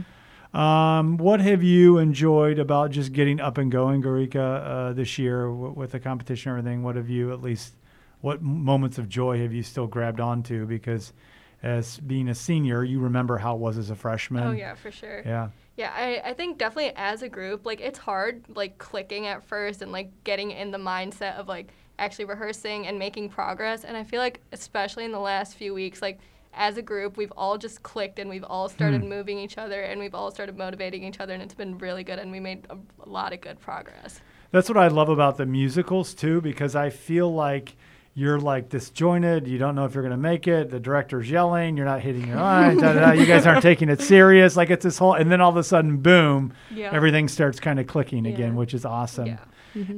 um, 0.55 1.17
what 1.17 1.41
have 1.41 1.61
you 1.63 1.97
enjoyed 1.97 2.59
about 2.59 2.91
just 2.91 3.11
getting 3.11 3.39
up 3.41 3.57
and 3.57 3.71
going 3.71 4.01
Garika 4.01 4.89
uh, 4.89 4.93
this 4.93 5.17
year 5.19 5.47
w- 5.47 5.73
with 5.75 5.91
the 5.91 5.99
competition 5.99 6.51
and 6.51 6.59
everything 6.59 6.83
what 6.83 6.95
have 6.95 7.09
you 7.09 7.31
at 7.33 7.41
least 7.41 7.73
what 8.21 8.41
moments 8.41 8.97
of 8.97 9.09
joy 9.09 9.39
have 9.41 9.53
you 9.53 9.61
still 9.63 9.85
grabbed 9.87 10.19
onto 10.19 10.65
because 10.65 11.13
as 11.61 11.99
being 11.99 12.29
a 12.29 12.35
senior 12.35 12.83
you 12.83 12.99
remember 12.99 13.37
how 13.37 13.55
it 13.55 13.59
was 13.59 13.77
as 13.77 13.89
a 13.89 13.95
freshman 13.95 14.47
Oh 14.47 14.51
yeah, 14.51 14.75
for 14.75 14.91
sure. 14.91 15.21
yeah 15.25 15.49
Yeah, 15.77 15.91
I, 15.93 16.29
I 16.29 16.33
think 16.33 16.57
definitely 16.57 16.93
as 16.95 17.21
a 17.21 17.27
group, 17.29 17.65
like 17.65 17.81
it's 17.81 17.99
hard 17.99 18.43
like 18.55 18.77
clicking 18.77 19.27
at 19.27 19.43
first 19.43 19.81
and 19.81 19.91
like 19.91 20.09
getting 20.23 20.51
in 20.51 20.71
the 20.71 20.77
mindset 20.77 21.35
of 21.35 21.47
like 21.49 21.73
actually 21.99 22.25
rehearsing 22.25 22.87
and 22.87 22.97
making 22.97 23.29
progress. 23.29 23.83
And 23.83 23.97
I 23.97 24.03
feel 24.03 24.21
like 24.21 24.41
especially 24.53 25.03
in 25.05 25.11
the 25.11 25.19
last 25.19 25.55
few 25.55 25.73
weeks, 25.73 26.01
like 26.01 26.19
as 26.55 26.77
a 26.77 26.81
group, 26.81 27.17
we've 27.17 27.33
all 27.35 27.57
just 27.57 27.83
clicked 27.83 28.17
and 28.19 28.29
we've 28.29 28.43
all 28.43 28.69
started 28.69 29.01
Hmm. 29.01 29.09
moving 29.09 29.37
each 29.39 29.57
other 29.57 29.81
and 29.81 29.99
we've 29.99 30.15
all 30.15 30.31
started 30.31 30.57
motivating 30.57 31.03
each 31.03 31.19
other 31.19 31.33
and 31.33 31.41
it's 31.43 31.53
been 31.53 31.77
really 31.77 32.03
good 32.03 32.17
and 32.19 32.31
we 32.31 32.39
made 32.39 32.65
a, 32.69 32.77
a 33.05 33.09
lot 33.09 33.33
of 33.33 33.41
good 33.41 33.59
progress. 33.59 34.21
That's 34.51 34.69
what 34.69 34.77
I 34.77 34.87
love 34.87 35.09
about 35.09 35.37
the 35.37 35.45
musicals 35.45 36.13
too, 36.13 36.39
because 36.41 36.75
I 36.75 36.89
feel 36.89 37.33
like 37.33 37.75
you're 38.13 38.39
like 38.39 38.69
disjointed. 38.69 39.45
You 39.47 39.57
don't 39.57 39.75
know 39.75 39.83
if 39.83 39.93
you're 39.93 40.03
going 40.03 40.11
to 40.11 40.17
make 40.17 40.47
it. 40.47 40.69
The 40.69 40.79
director's 40.79 41.29
yelling. 41.29 41.75
You're 41.75 41.85
not 41.85 41.99
hitting 41.99 42.25
your 42.27 42.37
lines. 42.37 42.79
da, 42.81 42.93
da, 42.93 42.99
da. 43.01 43.11
You 43.11 43.25
guys 43.25 43.45
aren't 43.45 43.61
taking 43.71 43.89
it 43.89 43.99
serious. 43.99 44.55
Like 44.55 44.69
it's 44.69 44.85
this 44.85 44.97
whole, 44.97 45.13
and 45.15 45.29
then 45.29 45.41
all 45.41 45.49
of 45.49 45.57
a 45.57 45.63
sudden, 45.63 45.97
boom, 45.97 46.53
Yeah. 46.73 46.91
everything 46.93 47.27
starts 47.27 47.59
kind 47.59 47.77
of 47.79 47.87
clicking 47.87 48.25
again, 48.25 48.55
which 48.55 48.73
is 48.73 48.85
awesome. 48.85 49.25
Yeah. 49.27 49.37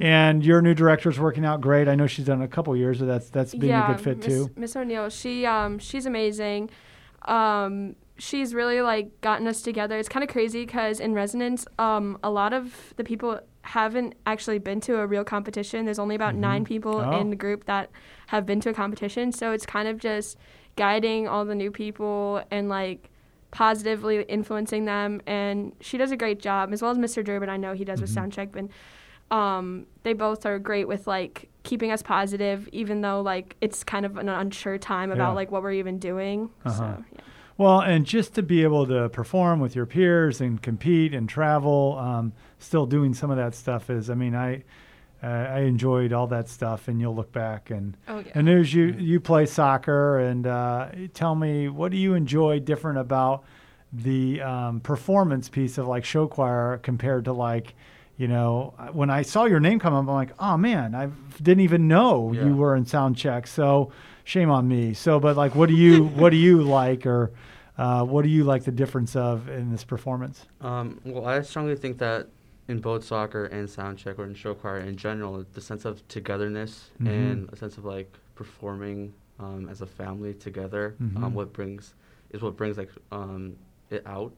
And 0.01 0.45
your 0.45 0.61
new 0.61 0.73
director 0.73 1.09
is 1.09 1.19
working 1.19 1.45
out 1.45 1.61
great. 1.61 1.87
I 1.87 1.95
know 1.95 2.07
she's 2.07 2.25
done 2.25 2.41
a 2.41 2.47
couple 2.47 2.75
years, 2.75 2.99
so 2.99 3.05
that's 3.05 3.29
that's 3.29 3.53
being 3.53 3.71
yeah, 3.71 3.91
a 3.91 3.93
good 3.93 4.03
fit 4.03 4.17
Miss, 4.17 4.25
too. 4.25 4.49
Miss 4.55 4.75
O'Neill, 4.75 5.09
she 5.09 5.45
um 5.45 5.77
she's 5.79 6.05
amazing. 6.05 6.69
Um, 7.23 7.95
she's 8.17 8.53
really 8.53 8.81
like 8.81 9.21
gotten 9.21 9.47
us 9.47 9.61
together. 9.61 9.97
It's 9.97 10.09
kind 10.09 10.23
of 10.23 10.29
crazy 10.29 10.65
because 10.65 10.99
in 10.99 11.13
resonance, 11.13 11.65
um, 11.77 12.17
a 12.23 12.29
lot 12.29 12.53
of 12.53 12.93
the 12.95 13.03
people 13.03 13.39
haven't 13.61 14.15
actually 14.25 14.59
been 14.59 14.79
to 14.81 14.97
a 14.99 15.05
real 15.05 15.23
competition. 15.25 15.85
There's 15.85 15.99
only 15.99 16.15
about 16.15 16.35
nine 16.35 16.63
people 16.63 16.95
Oh. 17.01 17.19
in 17.19 17.29
the 17.29 17.35
group 17.35 17.65
that 17.65 17.89
have 18.27 18.45
been 18.45 18.61
to 18.61 18.69
a 18.69 18.73
competition. 18.73 19.31
So 19.33 19.51
it's 19.51 19.65
kind 19.65 19.87
of 19.89 19.99
just 19.99 20.37
guiding 20.77 21.27
all 21.27 21.43
the 21.43 21.55
new 21.55 21.69
people 21.69 22.41
and 22.49 22.69
like 22.69 23.09
positively 23.51 24.21
influencing 24.23 24.85
them. 24.85 25.21
And 25.27 25.73
she 25.81 25.97
does 25.97 26.11
a 26.11 26.17
great 26.17 26.39
job, 26.39 26.71
as 26.71 26.81
well 26.81 26.91
as 26.91 26.97
Mr. 26.97 27.23
Durbin. 27.23 27.49
I 27.49 27.57
know 27.57 27.73
he 27.73 27.83
does 27.83 27.99
with 27.99 28.13
Soundcheck, 28.13 28.51
but 28.53 28.65
um, 29.31 29.85
they 30.03 30.13
both 30.13 30.45
are 30.45 30.59
great 30.59 30.87
with 30.87 31.07
like 31.07 31.49
keeping 31.63 31.91
us 31.91 32.01
positive, 32.01 32.69
even 32.71 33.01
though 33.01 33.21
like 33.21 33.55
it's 33.61 33.83
kind 33.83 34.05
of 34.05 34.17
an 34.17 34.29
unsure 34.29 34.77
time 34.77 35.11
about 35.11 35.29
Yeah. 35.31 35.35
like 35.35 35.51
what 35.51 35.63
we're 35.63 35.73
even 35.73 35.99
doing. 35.99 36.49
Uh-huh. 36.65 36.77
So 36.77 37.03
yeah. 37.13 37.21
Well, 37.57 37.81
and 37.81 38.05
just 38.05 38.35
to 38.35 38.43
be 38.43 38.61
able 38.63 38.85
to 38.85 39.09
perform 39.09 39.59
with 39.59 39.75
your 39.75 39.87
peers 39.87 40.41
and 40.41 40.61
compete 40.61 41.13
and 41.13 41.27
travel, 41.27 41.97
um, 41.99 42.33
still 42.59 42.85
doing 42.85 43.13
some 43.15 43.31
of 43.31 43.37
that 43.37 43.55
stuff 43.55 43.89
is. 43.89 44.09
I 44.09 44.13
mean, 44.13 44.35
I 44.35 44.63
uh, 45.23 45.27
I 45.27 45.59
enjoyed 45.61 46.13
all 46.13 46.27
that 46.27 46.47
stuff, 46.47 46.87
and 46.87 47.01
you'll 47.01 47.15
look 47.15 47.31
back 47.31 47.71
and. 47.71 47.97
Oh 48.07 48.19
yeah. 48.19 48.31
And 48.35 48.47
there's 48.47 48.73
you 48.73 48.95
you 48.97 49.19
play 49.19 49.45
soccer, 49.47 50.19
and 50.19 50.45
uh, 50.45 50.89
tell 51.13 51.33
me 51.35 51.67
what 51.67 51.91
do 51.91 51.97
you 51.97 52.13
enjoy 52.13 52.59
different 52.59 52.99
about 52.99 53.43
the 53.91 54.41
um, 54.41 54.79
performance 54.79 55.49
piece 55.49 55.77
of 55.79 55.87
like 55.87 56.05
show 56.05 56.27
choir 56.27 56.77
compared 56.77 57.25
to 57.25 57.33
like. 57.33 57.73
You 58.17 58.27
know, 58.27 58.73
when 58.93 59.11
I 59.11 59.21
saw 59.21 59.45
your 59.45 59.59
name 59.59 59.79
come 59.79 59.93
up, 59.93 59.99
I'm 60.01 60.07
like, 60.07 60.31
oh 60.39 60.57
man, 60.57 60.95
I 60.95 61.07
didn't 61.41 61.61
even 61.61 61.87
know 61.87 62.31
Yeah. 62.33 62.45
you 62.45 62.55
were 62.55 62.75
in 62.75 62.85
sound 62.85 63.15
check. 63.15 63.45
So 63.45 63.91
shame 64.23 64.49
on 64.49 64.67
me. 64.67 64.93
So, 64.95 65.19
but 65.19 65.37
like, 65.37 65.53
what 65.53 65.69
do 65.69 65.75
you 65.75 66.03
what 66.05 66.31
do 66.31 66.37
you 66.37 66.63
like, 66.79 67.05
or 67.05 67.31
uh, 67.77 68.03
what 68.03 68.23
do 68.23 68.29
you 68.29 68.43
like 68.43 68.63
the 68.63 68.71
difference 68.71 69.15
of 69.15 69.47
in 69.49 69.71
this 69.71 69.83
performance? 69.83 70.47
Um, 70.61 70.99
well, 71.05 71.25
I 71.27 71.41
strongly 71.41 71.75
think 71.75 71.99
that 71.99 72.27
in 72.67 72.79
both 72.79 73.03
soccer 73.05 73.45
and 73.45 73.69
sound 73.69 73.99
check 73.99 74.17
or 74.17 74.25
in 74.25 74.33
show 74.33 74.55
choir 74.55 74.79
in 74.79 74.97
general, 74.97 75.45
the 75.53 75.61
sense 75.61 75.85
of 75.85 76.05
togetherness 76.07 76.89
Mhm. 76.99 77.07
and 77.07 77.49
a 77.53 77.55
sense 77.55 77.77
of 77.77 77.85
like 77.85 78.11
performing 78.35 79.13
um, 79.39 79.69
as 79.69 79.81
a 79.81 79.85
family 79.85 80.33
together, 80.33 80.95
Mhm. 80.99 81.23
um, 81.23 81.33
what 81.35 81.53
brings 81.53 81.93
is 82.31 82.41
what 82.41 82.57
brings 82.57 82.77
like 82.79 82.89
um, 83.11 83.55
it 83.91 84.01
out. 84.07 84.33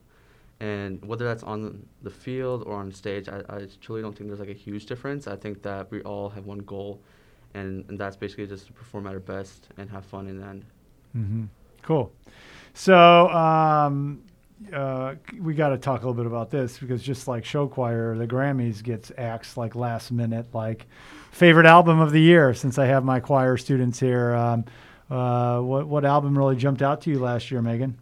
And 0.60 1.02
whether 1.04 1.24
that's 1.24 1.42
on 1.42 1.86
the 2.02 2.10
field 2.10 2.64
or 2.66 2.74
on 2.74 2.92
stage, 2.92 3.28
I, 3.28 3.42
I 3.48 3.66
truly 3.80 4.02
don't 4.02 4.16
think 4.16 4.28
there's 4.28 4.40
like 4.40 4.50
a 4.50 4.52
huge 4.52 4.86
difference. 4.86 5.26
I 5.26 5.36
think 5.36 5.62
that 5.62 5.90
we 5.90 6.02
all 6.02 6.28
have 6.28 6.44
one 6.44 6.58
goal, 6.58 7.00
and, 7.54 7.84
and 7.88 7.98
that's 7.98 8.16
basically 8.16 8.46
just 8.46 8.66
to 8.66 8.72
perform 8.72 9.06
at 9.06 9.14
our 9.14 9.20
best 9.20 9.68
and 9.78 9.88
have 9.90 10.04
fun 10.04 10.28
in 10.28 10.38
the 10.38 10.46
end. 10.46 10.64
hmm 11.12 11.44
Cool. 11.82 12.12
So 12.74 13.28
um, 13.30 14.22
uh, 14.72 15.14
we 15.40 15.54
got 15.54 15.70
to 15.70 15.78
talk 15.78 16.02
a 16.02 16.06
little 16.06 16.22
bit 16.22 16.26
about 16.26 16.50
this 16.50 16.78
because 16.78 17.02
just 17.02 17.26
like 17.26 17.44
show 17.44 17.66
choir, 17.66 18.16
the 18.16 18.26
Grammys 18.26 18.82
gets 18.82 19.10
axed 19.16 19.56
like 19.56 19.74
last 19.74 20.12
minute, 20.12 20.46
like 20.52 20.86
favorite 21.32 21.66
album 21.66 22.00
of 22.00 22.12
the 22.12 22.20
year. 22.20 22.52
Since 22.54 22.78
I 22.78 22.86
have 22.86 23.04
my 23.04 23.20
choir 23.20 23.56
students 23.56 23.98
here, 23.98 24.34
um, 24.34 24.64
uh, 25.10 25.60
what 25.60 25.86
what 25.86 26.04
album 26.04 26.36
really 26.36 26.56
jumped 26.56 26.82
out 26.82 27.00
to 27.02 27.10
you 27.10 27.18
last 27.18 27.50
year, 27.50 27.62
Megan? 27.62 27.98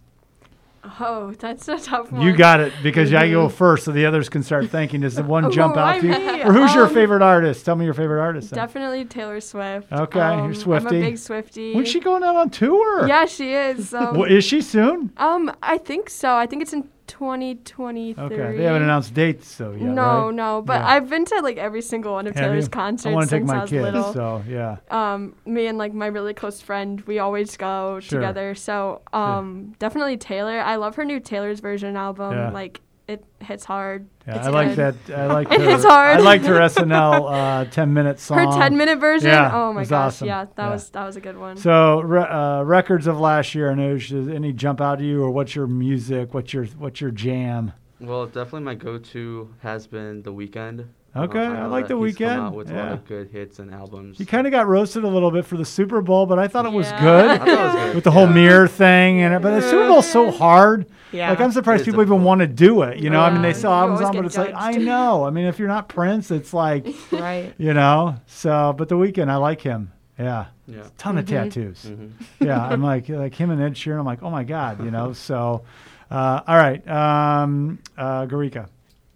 Oh, 1.01 1.33
that's 1.39 1.69
a 1.69 1.79
tough 1.79 2.11
one. 2.13 2.23
You 2.23 2.37
got 2.37 2.61
it 2.61 2.73
because 2.83 3.13
I 3.15 3.31
go 3.31 3.49
first, 3.49 3.85
so 3.85 3.93
the 3.93 4.07
others 4.07 4.29
can 4.29 4.43
start 4.43 4.69
thinking. 4.71 5.01
Does 5.03 5.15
the 5.17 5.23
one 5.23 5.45
Oh, 5.47 5.51
jump 5.59 5.77
out 5.77 6.01
to 6.01 6.07
you? 6.07 6.43
Or 6.45 6.53
who's 6.53 6.75
your 6.75 6.87
Um, 6.87 6.95
favorite 6.95 7.23
artist? 7.23 7.65
Tell 7.65 7.77
me 7.77 7.85
your 7.85 7.95
favorite 7.95 8.21
artist. 8.21 8.51
then. 8.51 8.57
Definitely 8.59 9.05
Taylor 9.05 9.41
Swift. 9.41 9.91
Okay, 9.93 10.19
you're 10.19 10.29
Um, 10.45 10.53
Swiftie. 10.55 10.81
I'm 10.81 10.87
a 10.87 10.91
big 10.91 11.19
Swifty. 11.19 11.75
When's 11.75 11.89
she 11.89 12.01
going 12.01 12.23
out 12.23 12.37
on 12.37 12.51
tour? 12.51 13.07
Yeah, 13.07 13.27
she 13.27 13.53
is. 13.55 13.89
So. 13.99 14.13
Well, 14.13 14.25
is 14.25 14.45
she 14.45 14.61
soon? 14.61 15.13
Um, 15.17 15.51
I 15.63 15.79
think 15.79 16.11
so. 16.11 16.35
I 16.35 16.47
think 16.47 16.63
it's 16.63 16.73
in 16.73 16.89
2023. 17.09 18.25
Okay. 18.25 18.57
They 18.57 18.65
haven't 18.65 18.83
announced 18.83 19.13
dates 19.15 19.49
so 19.49 19.73
yet. 19.73 19.81
no, 19.83 20.27
right? 20.27 20.35
no, 20.35 20.63
but 20.63 20.75
Yeah. 20.81 20.89
I've 20.89 21.11
been 21.11 21.25
to 21.25 21.41
like 21.41 21.57
every 21.57 21.83
single 21.83 22.13
one 22.13 22.27
of 22.27 22.35
Have 22.37 22.45
Taylor's 22.45 22.65
you? 22.67 22.71
concerts 22.71 23.07
I 23.07 23.15
want 23.15 23.29
to 23.29 23.35
take 23.37 23.41
since 23.43 23.51
I 23.51 23.55
my 23.55 23.61
was 23.63 23.71
kids. 23.71 23.83
little. 23.83 24.13
So 24.13 24.45
yeah. 24.49 24.77
um, 24.91 25.35
me 25.47 25.67
and 25.67 25.77
like 25.79 25.93
my 25.95 26.07
really 26.07 26.35
close 26.35 26.61
friend, 26.61 27.01
we 27.03 27.19
always 27.19 27.57
go 27.57 27.99
Sure. 28.01 28.21
together. 28.21 28.55
So 28.55 29.03
um, 29.13 29.75
definitely 29.79 30.17
Taylor. 30.17 30.61
I 30.61 30.77
love 30.77 30.95
her 30.97 31.05
new 31.05 31.21
Taylor's 31.21 31.61
version 31.61 31.97
album. 31.97 32.33
Yeah. 32.35 32.51
Like 32.51 32.81
it 33.09 33.25
hits 33.41 33.65
hard. 33.65 34.07
Yeah, 34.27 34.37
It's 34.37 34.47
I 34.47 34.51
like 34.51 34.77
good. 34.77 34.95
that. 35.07 35.19
I 35.19 35.27
like 35.27 35.51
It 35.53 35.61
her. 35.63 35.71
is 35.71 35.85
hard. 35.85 36.19
I 36.19 36.21
liked 36.21 36.45
her 36.45 36.55
SNL 36.61 37.33
uh, 37.33 37.65
ten 37.71 37.93
minute 37.95 38.21
song. 38.21 38.39
Her 38.39 38.59
10 38.61 38.77
minute 38.77 38.99
version. 39.01 39.31
Yeah, 39.31 39.51
oh 39.53 39.73
my 39.73 39.83
gosh. 39.85 39.93
awesome. 39.93 40.29
Yeah, 40.29 40.45
that 40.45 40.65
Yeah. 40.65 40.71
was 40.71 40.91
that 40.91 41.05
was 41.07 41.17
a 41.17 41.21
good 41.21 41.39
one. 41.39 41.57
So 41.57 42.01
re- 42.01 42.21
uh, 42.23 42.63
records 42.63 43.07
of 43.07 43.19
last 43.19 43.55
year. 43.55 43.71
I 43.71 43.75
know. 43.75 43.97
Does 43.99 44.29
any 44.29 44.53
jump 44.53 44.81
out 44.81 44.99
to 44.99 45.05
you, 45.05 45.23
or 45.23 45.31
what's 45.31 45.55
your 45.57 45.67
music? 45.67 46.35
What's 46.35 46.53
your 46.53 46.67
what's 46.79 47.01
your 47.01 47.11
jam? 47.11 47.73
Well, 48.01 48.27
definitely 48.27 48.61
my 48.61 48.75
go-to 48.77 49.55
has 49.63 49.89
been 49.89 50.23
The 50.23 50.33
Weeknd. 50.33 50.87
Okay, 51.17 51.41
I 51.41 51.63
know 51.63 51.69
like 51.69 51.89
The 51.89 51.99
he's 51.99 52.17
come 52.17 52.29
out 52.29 52.55
with 52.55 52.71
a 52.71 52.75
lot 52.75 52.85
yeah. 52.85 52.93
of 52.93 53.05
good 53.07 53.29
hits 53.31 53.59
and 53.59 53.73
albums. 53.73 54.21
You 54.21 54.27
kind 54.27 54.47
of 54.47 54.51
got 54.53 54.67
roasted 54.69 55.05
a 55.05 55.09
little 55.09 55.31
bit 55.31 55.47
for 55.47 55.57
the 55.57 55.65
Super 55.65 56.01
Bowl, 56.03 56.27
but 56.27 56.39
I 56.39 56.47
thought 56.49 56.67
it 56.67 56.73
was 56.73 56.87
Yeah. 56.91 56.97
I 56.97 57.01
good 57.01 57.39
thought 57.39 57.49
it 57.49 57.57
was 57.59 57.75
good. 57.75 57.95
with 57.97 58.05
the 58.05 58.11
whole 58.11 58.27
yeah. 58.29 58.33
mirror 58.35 58.69
thing. 58.69 59.21
And 59.23 59.35
it. 59.35 59.43
but 59.43 59.59
the 59.59 59.63
Super 59.63 59.89
Bowl's 59.89 60.09
so 60.09 60.31
hard. 60.31 60.87
Yeah. 61.11 61.31
Like 61.31 61.41
I'm 61.41 61.51
surprised 61.51 61.81
It 61.81 61.89
is 61.89 61.93
people 61.95 62.03
even 62.03 62.23
want 62.23 62.41
to 62.43 62.47
do 62.47 62.83
it. 62.83 62.99
You 62.99 63.09
know, 63.11 63.21
I 63.21 63.31
mean 63.33 63.43
they 63.43 63.49
Yeah. 63.49 63.55
sell 63.55 63.73
You 63.73 63.79
albums 63.79 64.01
on, 64.03 64.07
but 64.13 64.13
get 64.21 64.25
it's 64.27 64.37
like 64.37 64.55
I 64.55 64.73
know. 64.73 65.25
I 65.25 65.31
mean, 65.31 65.47
if 65.47 65.59
you're 65.59 65.67
not 65.69 65.89
Prince, 65.89 66.31
it's 66.31 66.53
like 66.53 66.87
right. 67.11 67.55
you 67.59 67.73
know. 67.75 68.17
So, 68.27 68.75
but 68.77 68.89
the 68.89 68.97
Weeknd, 68.97 69.29
I 69.31 69.37
like 69.37 69.61
him. 69.63 69.91
Yeah, 70.19 70.47
Yeah. 70.67 70.83
ton 70.99 71.17
of 71.17 71.25
Mm-hmm. 71.25 71.35
tattoos. 71.45 71.83
hmm 71.85 72.07
yeah, 72.45 72.61
I'm 72.65 72.83
like 72.83 73.09
like 73.09 73.35
him 73.35 73.51
and 73.51 73.61
Ed 73.63 73.75
Sheeran. 73.75 73.99
I'm 73.99 74.05
like, 74.07 74.23
oh 74.23 74.31
my 74.31 74.45
god, 74.45 74.85
you 74.85 74.91
know. 74.91 75.13
So, 75.15 75.63
uh, 76.11 76.41
all 76.47 76.57
right, 76.57 76.87
um, 76.89 77.79
uh, 77.97 78.27
Garika. 78.27 78.67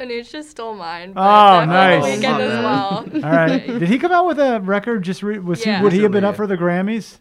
Anuj 0.03 0.31
just 0.31 0.51
stole 0.51 0.75
mine. 0.75 1.11
Oh, 1.11 1.15
but 1.15 1.67
definitely 1.67 2.11
nice. 2.11 2.25
Weeknd 2.25 2.39
Oh, 2.39 2.41
as 2.41 3.13
well. 3.15 3.25
All 3.25 3.37
right, 3.37 3.67
did 3.79 3.89
he 3.89 3.99
come 3.99 4.13
out 4.13 4.27
with 4.27 4.39
a 4.39 4.61
record? 4.61 5.03
Just 5.03 5.23
re- 5.23 5.39
was 5.39 5.65
Yeah. 5.65 5.79
he? 5.79 5.85
Would 5.85 5.93
he 5.93 6.03
have 6.03 6.13
been 6.13 6.25
up 6.25 6.37
for 6.37 6.47
the 6.47 6.57
Grammys? 6.57 7.19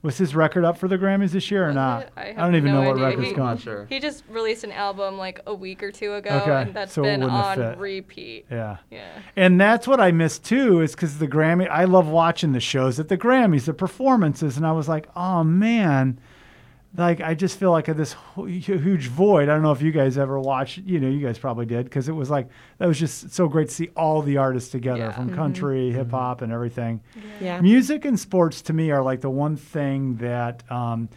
Was 0.00 0.16
his 0.16 0.32
record 0.36 0.64
up 0.64 0.78
for 0.78 0.86
the 0.86 0.96
Grammys 0.96 1.32
this 1.32 1.50
year 1.50 1.64
or 1.64 1.68
Was 1.68 1.74
not? 1.74 2.02
it? 2.02 2.12
I 2.16 2.28
I 2.30 2.32
don't 2.34 2.54
even 2.54 2.72
no 2.72 2.82
know 2.82 2.88
what 2.88 2.96
idea. 2.98 3.06
record's 3.08 3.24
He- 3.26 3.30
I'm 3.32 3.36
going. 3.36 3.48
not 3.48 3.60
sure. 3.60 3.86
He 3.88 3.98
just 3.98 4.22
released 4.30 4.62
an 4.62 4.70
album 4.70 5.18
like 5.18 5.40
a 5.44 5.52
week 5.52 5.82
or 5.82 5.90
two 5.90 6.14
ago, 6.14 6.30
Okay, 6.42 6.62
and 6.62 6.72
that's 6.74 6.92
so 6.92 7.02
been 7.02 7.24
on 7.24 7.78
repeat. 7.80 8.46
Yeah. 8.48 8.76
Yeah. 8.92 9.08
And 9.34 9.60
that's 9.60 9.88
what 9.88 10.00
I 10.00 10.12
miss 10.12 10.38
too, 10.38 10.82
is 10.82 10.92
because 10.92 11.18
the 11.18 11.26
Grammy. 11.26 11.68
I 11.68 11.82
love 11.84 12.06
watching 12.06 12.52
the 12.52 12.60
shows 12.60 13.00
at 13.00 13.08
the 13.08 13.18
Grammys, 13.18 13.64
the 13.64 13.74
performances, 13.74 14.56
and 14.56 14.64
I 14.64 14.70
was 14.70 14.88
like, 14.88 15.08
oh 15.16 15.42
man, 15.42 16.20
like 16.96 17.20
I 17.20 17.34
just 17.34 17.58
feel 17.58 17.70
like 17.70 17.86
this 17.86 18.16
huge 18.36 19.08
void. 19.08 19.44
I 19.48 19.52
don't 19.52 19.62
know 19.62 19.72
if 19.72 19.82
you 19.82 19.92
guys 19.92 20.16
ever 20.18 20.38
watched. 20.40 20.78
You 20.78 20.98
know, 21.00 21.08
you 21.08 21.24
guys 21.24 21.38
probably 21.38 21.66
did 21.66 21.84
because 21.84 22.08
it 22.08 22.12
was 22.12 22.30
like 22.30 22.48
that 22.78 22.86
was 22.86 22.98
just 22.98 23.30
so 23.32 23.46
great 23.46 23.68
to 23.68 23.74
see 23.74 23.88
all 23.96 24.22
the 24.22 24.38
artists 24.38 24.70
together 24.70 24.98
Yeah. 25.00 25.12
from 25.12 25.34
country, 25.34 25.90
hip 25.92 26.10
hop, 26.10 26.40
and 26.42 26.50
everything. 26.52 27.00
Yeah. 27.40 27.60
Music 27.60 28.04
and 28.04 28.18
sports 28.18 28.62
to 28.62 28.72
me 28.72 28.90
are 28.90 29.02
like 29.02 29.20
the 29.20 29.30
one 29.30 29.56
thing 29.56 30.16
that 30.16 30.62
um, 30.70 31.08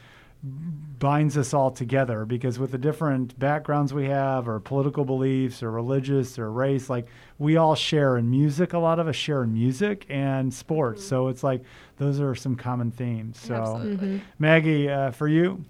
binds 0.44 1.38
us 1.38 1.54
all 1.54 1.72
together 1.72 2.26
because 2.26 2.58
with 2.60 2.72
the 2.72 2.78
different 2.78 3.38
backgrounds 3.40 3.94
we 3.94 4.06
have, 4.08 4.48
or 4.48 4.60
political 4.60 5.06
beliefs, 5.06 5.62
or 5.64 5.72
religious, 5.72 6.38
or 6.40 6.52
race, 6.52 6.90
like 6.90 7.08
we 7.40 7.58
all 7.58 7.76
share 7.76 8.18
in 8.18 8.30
music. 8.30 8.74
A 8.74 8.78
lot 8.80 9.00
of 9.00 9.08
us 9.08 9.16
share 9.16 9.44
in 9.44 9.54
music 9.54 10.06
and 10.10 10.54
sports. 10.54 11.06
So 11.06 11.28
it's 11.28 11.44
like 11.44 11.62
those 11.98 12.20
are 12.20 12.36
some 12.36 12.56
common 12.56 12.92
themes. 12.92 13.40
So 13.40 13.56
Absolutely. 13.56 14.22
Maggie, 14.40 14.90
uh, 14.90 15.12
for 15.12 15.28
you, 15.28 15.64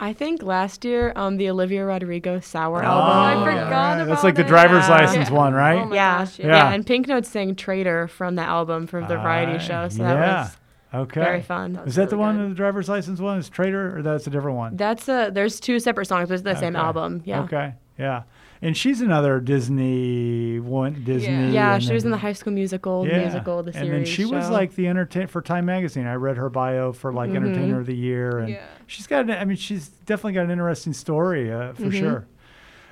I 0.00 0.12
think 0.12 0.42
last 0.42 0.84
year, 0.84 1.12
um, 1.16 1.36
the 1.36 1.48
Olivia 1.50 1.84
Rodrigo 1.84 2.40
Sour 2.40 2.82
Oh, 2.82 2.86
album. 2.86 3.16
I 3.16 3.32
yeah. 3.32 3.44
forgot 3.64 3.96
That's 3.98 4.08
about 4.10 4.24
like 4.24 4.34
the 4.34 4.44
driver's 4.44 4.88
Yeah. 4.88 4.98
license 4.98 5.28
Yeah. 5.30 5.36
one, 5.36 5.54
right? 5.54 5.80
Oh 5.82 5.84
my 5.86 5.94
yeah. 5.94 6.18
gosh, 6.18 6.38
yeah, 6.38 6.46
yeah. 6.48 6.72
and 6.72 6.86
Pink 6.86 7.06
Note 7.08 7.24
sang 7.26 7.54
"Traitor" 7.54 8.08
from 8.08 8.34
the 8.34 8.42
album 8.42 8.86
from 8.86 9.02
the 9.06 9.16
variety 9.16 9.54
Ah, 9.54 9.58
show, 9.58 9.88
so 9.88 10.02
yeah. 10.02 10.14
that 10.14 10.42
was 10.44 10.56
Okay. 10.94 11.20
very 11.20 11.42
fun. 11.42 11.72
That 11.74 11.86
Is 11.88 11.94
that 11.96 12.10
the 12.10 12.16
one, 12.16 12.36
good. 12.36 12.50
the 12.52 12.54
driver's 12.54 12.88
license 12.88 13.20
one? 13.20 13.38
Is 13.38 13.48
Traitor, 13.48 13.98
or 13.98 14.02
that's 14.02 14.26
a 14.26 14.30
different 14.30 14.56
one? 14.56 14.76
That's 14.76 15.08
a. 15.08 15.30
There's 15.32 15.58
two 15.60 15.78
separate 15.80 16.06
songs, 16.06 16.28
but 16.28 16.34
it's 16.34 16.42
the 16.44 16.54
same 16.56 16.76
album. 16.76 17.22
Yeah. 17.24 17.42
Okay. 17.42 17.74
Yeah. 17.98 18.22
And 18.62 18.74
she's 18.76 19.00
another 19.02 19.40
Disney 19.40 20.58
one 20.60 21.02
Disney. 21.04 21.50
Yeah, 21.52 21.74
and 21.74 21.82
she 21.82 21.92
was 21.92 22.04
in 22.04 22.10
the 22.10 22.16
High 22.16 22.32
School 22.32 22.52
Musical, 22.52 23.04
the 23.04 23.12
musical, 23.18 23.62
the 23.62 23.72
series. 23.72 23.88
And 23.88 23.98
then 23.98 24.04
she 24.06 24.24
was 24.24 24.48
like 24.48 24.74
the 24.74 24.88
entertain 24.88 25.26
for 25.26 25.42
Time 25.42 25.66
Magazine. 25.66 26.06
I 26.06 26.14
read 26.14 26.36
her 26.36 26.48
bio 26.48 26.92
for 26.92 27.12
like 27.12 27.30
Mhm. 27.30 27.36
Entertainer 27.36 27.80
of 27.80 27.86
the 27.86 27.94
Year, 27.96 28.38
and 28.38 28.48
Yeah. 28.50 28.62
she's 28.86 29.06
got. 29.06 29.24
an- 29.24 29.32
I 29.32 29.44
mean, 29.44 29.56
she's 29.56 29.88
definitely 29.88 30.32
got 30.34 30.44
an 30.44 30.50
interesting 30.50 30.92
story 30.92 31.52
uh, 31.52 31.72
for 31.74 31.82
Mhm. 31.84 31.98
sure. 31.98 32.26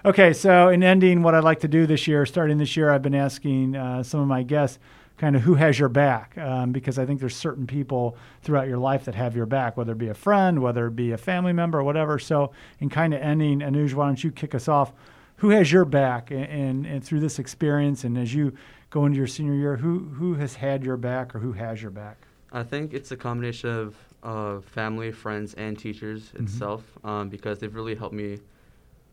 Okay, 0.05 0.33
so 0.33 0.69
in 0.69 0.83
ending, 0.83 1.23
what 1.23 1.35
I'd 1.35 1.45
like 1.45 1.61
to 1.61 1.69
do 1.69 1.87
this 1.87 2.09
year, 2.09 2.27
starting 2.27 2.59
this 2.59 2.77
year, 2.77 2.91
I've 2.91 3.03
been 3.03 3.15
asking 3.15 3.77
uh, 3.77 4.03
some 4.03 4.21
of 4.21 4.27
my 4.27 4.43
guests, 4.43 4.79
kind 5.19 5.37
of 5.37 5.43
who 5.43 5.55
has 5.55 5.79
your 5.79 5.89
back, 5.89 6.37
um, 6.39 6.73
because 6.73 6.99
I 6.99 7.07
think 7.07 7.21
there's 7.21 7.37
certain 7.37 7.67
people 7.67 8.17
throughout 8.43 8.67
your 8.69 8.79
life 8.79 9.05
that 9.05 9.15
have 9.15 9.37
your 9.37 9.47
back, 9.47 9.77
whether 9.77 9.93
it 9.93 9.99
be 9.99 10.09
a 10.09 10.15
friend, 10.15 10.61
whether 10.61 10.87
it 10.89 10.97
be 10.97 11.13
a 11.13 11.19
family 11.19 11.53
member, 11.53 11.79
or 11.79 11.85
whatever. 11.85 12.19
So, 12.19 12.53
in 12.81 12.89
kind 12.89 13.15
of 13.15 13.21
ending, 13.23 13.61
Anuj, 13.61 13.95
why 13.95 14.07
don't 14.07 14.23
you 14.23 14.31
kick 14.33 14.55
us 14.55 14.69
off? 14.69 14.93
Who 15.37 15.51
has 15.51 15.71
your 15.73 15.85
back, 15.85 16.31
and, 16.31 16.45
and, 16.45 16.87
and 16.87 17.05
through 17.05 17.21
this 17.21 17.39
experience, 17.39 18.05
and 18.05 18.17
as 18.19 18.35
you 18.35 18.53
go 18.91 19.07
into 19.07 19.19
your 19.19 19.27
senior 19.27 19.55
year, 19.55 19.77
who 19.77 20.01
who 20.01 20.35
has 20.35 20.55
had 20.55 20.85
your 20.85 20.97
back, 20.97 21.35
or 21.35 21.39
who 21.39 21.53
has 21.53 21.81
your 21.83 21.91
back? 21.91 22.17
I 22.53 22.63
think 22.63 22.93
it's 22.93 23.11
a 23.13 23.17
combination 23.17 23.71
of 23.71 23.97
uh, 24.23 24.61
family, 24.61 25.11
friends, 25.11 25.55
and 25.55 25.79
teachers 25.79 26.31
Mm-hmm. 26.35 26.45
itself 26.45 26.85
um, 27.05 27.29
because 27.29 27.59
they've 27.59 27.75
really 27.75 27.95
helped 27.95 28.15
me 28.15 28.39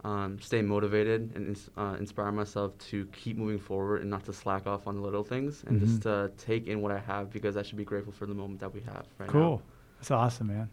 um, 0.03 0.39
stay 0.39 0.61
motivated 0.61 1.31
and 1.35 1.47
ins- 1.49 1.69
uh, 1.77 1.95
inspire 1.99 2.31
myself 2.31 2.77
to 2.77 3.05
keep 3.07 3.37
moving 3.37 3.59
forward 3.59 4.01
and 4.01 4.09
not 4.09 4.23
to 4.25 4.33
slack 4.33 4.65
off 4.65 4.87
on 4.87 4.95
the 4.95 5.01
little 5.01 5.23
things 5.23 5.63
and 5.67 5.79
just 5.79 5.99
Mhm. 5.99 6.03
to 6.03 6.31
take 6.37 6.67
in 6.67 6.81
what 6.81 6.91
I 6.91 6.99
have 6.99 7.29
because 7.31 7.57
I 7.57 7.63
should 7.63 7.77
be 7.77 7.83
grateful 7.83 8.13
for 8.13 8.25
the 8.25 8.33
moment 8.33 8.61
that 8.61 8.73
we 8.73 8.79
have 8.81 9.05
right 9.17 9.27
now. 9.27 9.31
Cool, 9.31 9.61
that's 9.97 10.11
awesome, 10.11 10.47
man. 10.47 10.69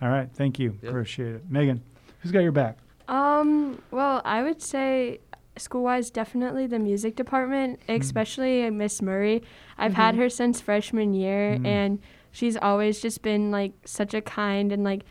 All 0.00 0.08
right, 0.08 0.28
thank 0.32 0.58
you, 0.60 0.76
Yep. 0.82 0.90
appreciate 0.90 1.34
it, 1.36 1.50
Megan. 1.50 1.82
Who's 2.20 2.30
got 2.30 2.40
your 2.40 2.52
back? 2.52 2.78
Um, 3.08 3.82
well, 3.90 4.22
I 4.24 4.42
would 4.42 4.62
say 4.62 5.20
school 5.56 5.82
wise, 5.82 6.10
definitely 6.10 6.68
the 6.68 6.78
music 6.78 7.16
department, 7.16 7.80
Hmm. 7.86 7.92
especially 7.92 8.70
Miss 8.70 9.02
Murray. 9.02 9.42
I've 9.76 9.94
had 9.94 10.14
her 10.14 10.28
since 10.28 10.60
freshman 10.60 11.14
year, 11.14 11.56
Mm. 11.58 11.66
and 11.66 11.98
she's 12.30 12.56
always 12.56 13.00
just 13.00 13.22
been 13.22 13.50
like 13.50 13.72
such 13.84 14.14
a 14.14 14.20
kind 14.20 14.70
and 14.72 14.84
like. 14.84 15.02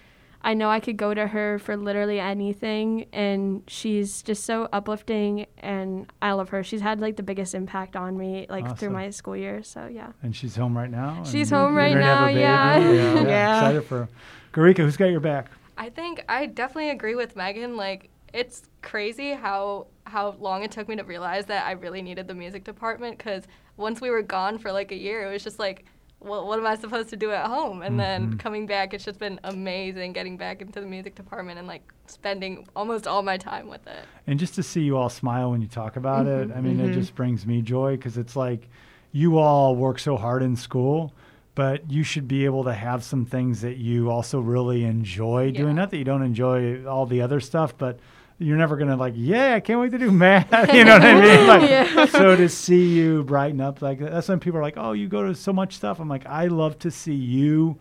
I 0.48 0.54
know 0.54 0.70
I 0.70 0.80
could 0.80 0.96
go 0.96 1.14
to 1.14 1.28
her 1.28 1.60
for 1.60 1.76
literally 1.76 2.22
anything, 2.22 3.08
and 3.12 3.64
she's 3.68 4.22
just 4.22 4.46
so 4.46 4.70
uplifting, 4.72 5.46
and 5.58 6.10
I 6.22 6.32
love 6.32 6.48
her. 6.50 6.64
She's 6.64 6.80
had 6.80 7.02
like 7.02 7.18
the 7.18 7.24
biggest 7.24 7.54
impact 7.54 7.98
on 7.98 8.18
me, 8.18 8.46
like 8.50 8.78
through 8.78 8.92
my 8.92 9.10
school 9.10 9.36
year. 9.36 9.62
So 9.62 9.88
yeah. 9.88 10.14
And 10.24 10.34
she's 10.34 10.56
home 10.56 10.78
right 10.78 10.90
now. 10.90 11.22
She's 11.26 11.52
you're 11.52 11.60
home 11.60 11.76
right 11.76 11.92
gonna 11.94 12.06
have 12.06 12.18
a 12.18 12.22
now, 12.22 12.28
baby. 12.28 12.40
yeah. 12.40 12.78
yeah. 12.80 13.24
Yeah. 13.28 13.58
Excited 13.58 13.82
for 13.84 13.98
her. 13.98 14.10
Garika, 14.54 14.78
who's 14.78 14.96
got 14.96 15.08
your 15.08 15.20
back? 15.20 15.52
I 15.78 15.90
think 15.90 16.24
I 16.30 16.46
definitely 16.46 16.92
agree 16.92 17.16
with 17.16 17.36
Megan. 17.36 17.76
Like, 17.76 18.10
it's 18.34 18.70
crazy 18.82 19.34
how 19.34 19.88
how 20.06 20.38
long 20.40 20.64
it 20.64 20.72
took 20.72 20.88
me 20.88 20.96
to 20.96 21.04
realize 21.04 21.46
that 21.48 21.68
I 21.68 21.72
really 21.72 22.02
needed 22.02 22.26
the 22.26 22.36
music 22.36 22.64
department. 22.64 23.18
Because 23.18 23.44
once 23.76 24.00
we 24.00 24.10
were 24.10 24.22
gone 24.22 24.60
for 24.60 24.72
like 24.72 24.94
a 24.94 24.98
year, 24.98 25.28
it 25.28 25.34
was 25.34 25.44
just 25.44 25.60
like, 25.60 25.84
well, 26.20 26.48
what 26.48 26.58
am 26.60 26.66
I 26.66 26.76
supposed 26.76 27.10
to 27.10 27.16
do 27.18 27.32
at 27.32 27.46
home? 27.46 27.82
And 27.82 28.00
then 28.00 28.34
Mhm. 28.34 28.40
coming 28.40 28.66
back, 28.66 28.94
it's 28.94 29.06
just 29.06 29.20
been 29.20 29.40
amazing 29.44 30.14
getting 30.14 30.36
back 30.38 30.62
into 30.62 30.80
the 30.82 30.88
music 30.88 31.16
department 31.16 31.60
and 31.60 31.68
like 31.68 31.84
spending 32.08 32.68
almost 32.76 33.06
all 33.08 33.22
my 33.22 33.38
time 33.38 33.68
with 33.70 33.86
it. 33.88 34.06
And 34.26 34.40
just 34.40 34.56
to 34.56 34.64
see 34.64 34.82
you 34.82 34.98
all 34.98 35.10
smile 35.10 35.52
when 35.52 35.62
you 35.62 35.68
talk 35.68 35.96
about 35.96 36.26
it, 36.26 36.52
I 36.56 36.60
mean, 36.62 36.80
it 36.80 36.90
Mhm. 36.90 36.94
just 36.94 37.16
brings 37.16 37.46
me 37.46 37.62
joy 37.62 37.98
because 37.98 38.18
it's 38.18 38.36
like 38.36 38.68
you 39.12 39.38
all 39.38 39.76
work 39.76 40.00
so 40.00 40.18
hard 40.18 40.42
in 40.42 40.56
school, 40.56 41.14
but 41.56 41.90
you 41.90 42.04
should 42.04 42.28
be 42.28 42.46
able 42.46 42.64
to 42.64 42.74
have 42.74 43.04
some 43.04 43.26
things 43.26 43.62
that 43.62 43.78
you 43.78 44.10
also 44.10 44.40
really 44.40 44.84
enjoy 44.86 45.52
doing. 45.52 45.68
Yeah. 45.70 45.74
Not 45.74 45.92
that 45.92 45.98
you 45.98 46.04
don't 46.04 46.24
enjoy 46.24 46.84
all 46.86 47.06
the 47.06 47.22
other 47.22 47.40
stuff, 47.40 47.78
but 47.78 48.00
you're 48.40 48.58
never 48.58 48.76
going 48.76 48.90
to 48.90 48.96
like, 48.96 49.14
yeah, 49.16 49.56
I 49.56 49.60
can't 49.60 49.80
wait 49.80 49.92
to 49.92 49.98
do 49.98 50.12
math. 50.12 50.52
you 50.74 50.84
know 50.86 50.94
what 50.94 51.02
I 51.04 51.22
mean? 51.22 51.48
Like, 51.48 51.70
Yeah. 51.70 52.06
So 52.06 52.36
to 52.36 52.50
see 52.64 52.96
you 52.96 53.24
brighten 53.24 53.60
up 53.62 53.82
like 53.82 54.00
that's 54.00 54.28
when 54.30 54.40
people 54.40 54.60
are 54.60 54.64
like, 54.64 54.78
oh, 54.78 54.92
you 54.92 55.08
go 55.08 55.24
to 55.24 55.36
so 55.36 55.52
much 55.52 55.76
stuff. 55.76 56.00
I'm 56.00 56.10
like, 56.10 56.26
I 56.26 56.48
love 56.48 56.78
to 56.80 56.92
see 56.92 57.16
you 57.16 57.78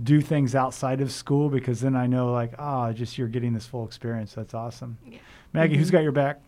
do 0.00 0.20
things 0.20 0.54
outside 0.54 1.00
of 1.00 1.10
school 1.10 1.48
because 1.48 1.80
then 1.80 1.96
I 1.96 2.06
know 2.06 2.32
like, 2.32 2.54
ah, 2.58 2.92
just 2.92 3.18
you're 3.18 3.28
getting 3.28 3.52
this 3.52 3.66
full 3.66 3.84
experience. 3.84 4.34
That's 4.34 4.54
awesome. 4.54 4.98
Yeah. 5.04 5.18
Maggie, 5.52 5.76
who's 5.76 5.90
got 5.90 6.02
your 6.02 6.12
back? 6.12 6.40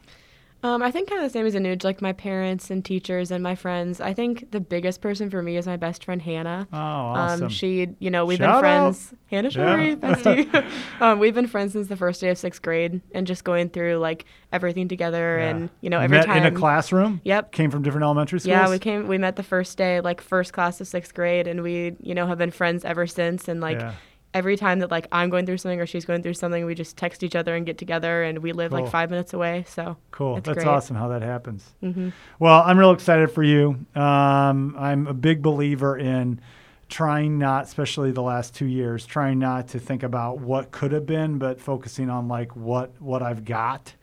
Um, 0.63 0.83
I 0.83 0.91
think 0.91 1.09
kind 1.09 1.23
of 1.23 1.27
the 1.27 1.33
same 1.33 1.47
as 1.47 1.55
Anuj, 1.55 1.85
like 1.85 2.03
my 2.03 2.13
parents 2.13 2.71
and 2.71 2.85
teachers 2.85 3.31
and 3.31 3.43
my 3.43 3.55
friends. 3.55 3.99
I 4.01 4.13
think 4.13 4.51
the 4.51 4.61
biggest 4.61 5.01
person 5.01 5.31
for 5.31 5.43
me 5.43 5.57
is 5.57 5.67
my 5.67 5.77
best 5.79 6.05
friend 6.05 6.21
Hannah. 6.21 6.69
Oh, 6.73 6.77
awesome. 6.77 7.45
Um, 7.45 7.49
she, 7.51 7.89
you 7.99 8.11
know, 8.11 8.27
we've 8.27 8.37
Shout 8.39 8.63
been 8.63 8.71
out. 8.71 8.85
friends. 8.95 9.15
Hannah 9.31 9.49
Yeah. 9.49 9.53
Shari, 9.53 9.97
bestie. 9.97 10.73
um, 11.01 11.19
we've 11.19 11.35
been 11.35 11.47
friends 11.47 11.73
since 11.73 11.89
the 11.89 11.97
first 11.97 12.21
day 12.21 12.29
of 12.29 12.37
sixth 12.37 12.61
grade, 12.61 13.01
and 13.15 13.27
just 13.27 13.43
going 13.45 13.71
through 13.71 13.97
like 13.99 14.27
everything 14.53 14.87
together, 14.89 15.39
Yeah. 15.39 15.49
and 15.49 15.71
you 15.81 15.89
know, 15.89 15.99
every 16.01 16.19
Met 16.19 16.27
time 16.27 16.45
in 16.45 16.55
a 16.55 16.57
classroom. 16.57 17.23
Yep. 17.25 17.53
Came 17.53 17.71
from 17.71 17.83
different 17.83 18.05
elementary 18.05 18.41
schools. 18.41 18.51
Yeah, 18.51 18.69
we 18.69 18.79
came. 18.79 19.09
We 19.09 19.17
met 19.19 19.37
the 19.37 19.43
first 19.43 19.79
day, 19.79 20.01
like 20.03 20.21
first 20.21 20.53
class 20.53 20.81
of 20.81 20.87
sixth 20.89 21.15
grade, 21.15 21.47
and 21.47 21.63
we, 21.63 21.97
you 22.01 22.15
know, 22.15 22.27
have 22.27 22.39
been 22.39 22.51
friends 22.51 22.85
ever 22.85 23.07
since. 23.07 23.49
And 23.49 23.61
like, 23.63 23.79
Yeah. 23.81 23.95
Every 24.35 24.57
time 24.57 24.79
that 24.81 24.91
like 24.91 25.07
I'm 25.13 25.31
going 25.31 25.47
through 25.47 25.59
something 25.59 25.81
or 25.81 25.87
she's 25.87 26.05
going 26.05 26.23
through 26.23 26.35
something, 26.35 26.65
we 26.65 26.75
just 26.75 26.97
text 26.97 27.23
each 27.23 27.35
other 27.37 27.55
and 27.57 27.67
get 27.67 27.79
together, 27.79 28.23
and 28.23 28.39
we 28.41 28.53
live 28.53 28.71
Cool. 28.73 28.83
like 28.83 28.91
five 28.91 29.11
minutes 29.11 29.33
away. 29.33 29.65
So 29.69 29.97
Cool. 30.11 30.37
That's 30.41 30.49
great. 30.57 30.67
awesome 30.67 30.97
how 30.97 31.09
that 31.09 31.23
happens. 31.23 31.73
hmm 31.81 32.11
Well, 32.39 32.63
I'm 32.65 32.79
real 32.79 32.93
excited 32.93 33.31
for 33.31 33.43
you. 33.43 33.85
Um, 33.95 34.75
I'm 34.79 35.07
a 35.07 35.15
big 35.15 35.43
believer 35.43 35.97
in 35.97 36.41
trying 36.89 37.39
not, 37.39 37.65
especially 37.65 38.11
the 38.11 38.23
last 38.23 38.55
two 38.55 38.67
years, 38.67 39.07
trying 39.07 39.39
not 39.39 39.69
to 39.69 39.79
think 39.79 40.03
about 40.03 40.41
what 40.41 40.73
could 40.73 40.91
have 40.93 41.07
been, 41.07 41.39
but 41.39 41.61
focusing 41.61 42.11
on 42.11 42.27
like 42.29 42.55
what 42.57 42.91
what 43.01 43.23
I've 43.23 43.45
got. 43.45 43.95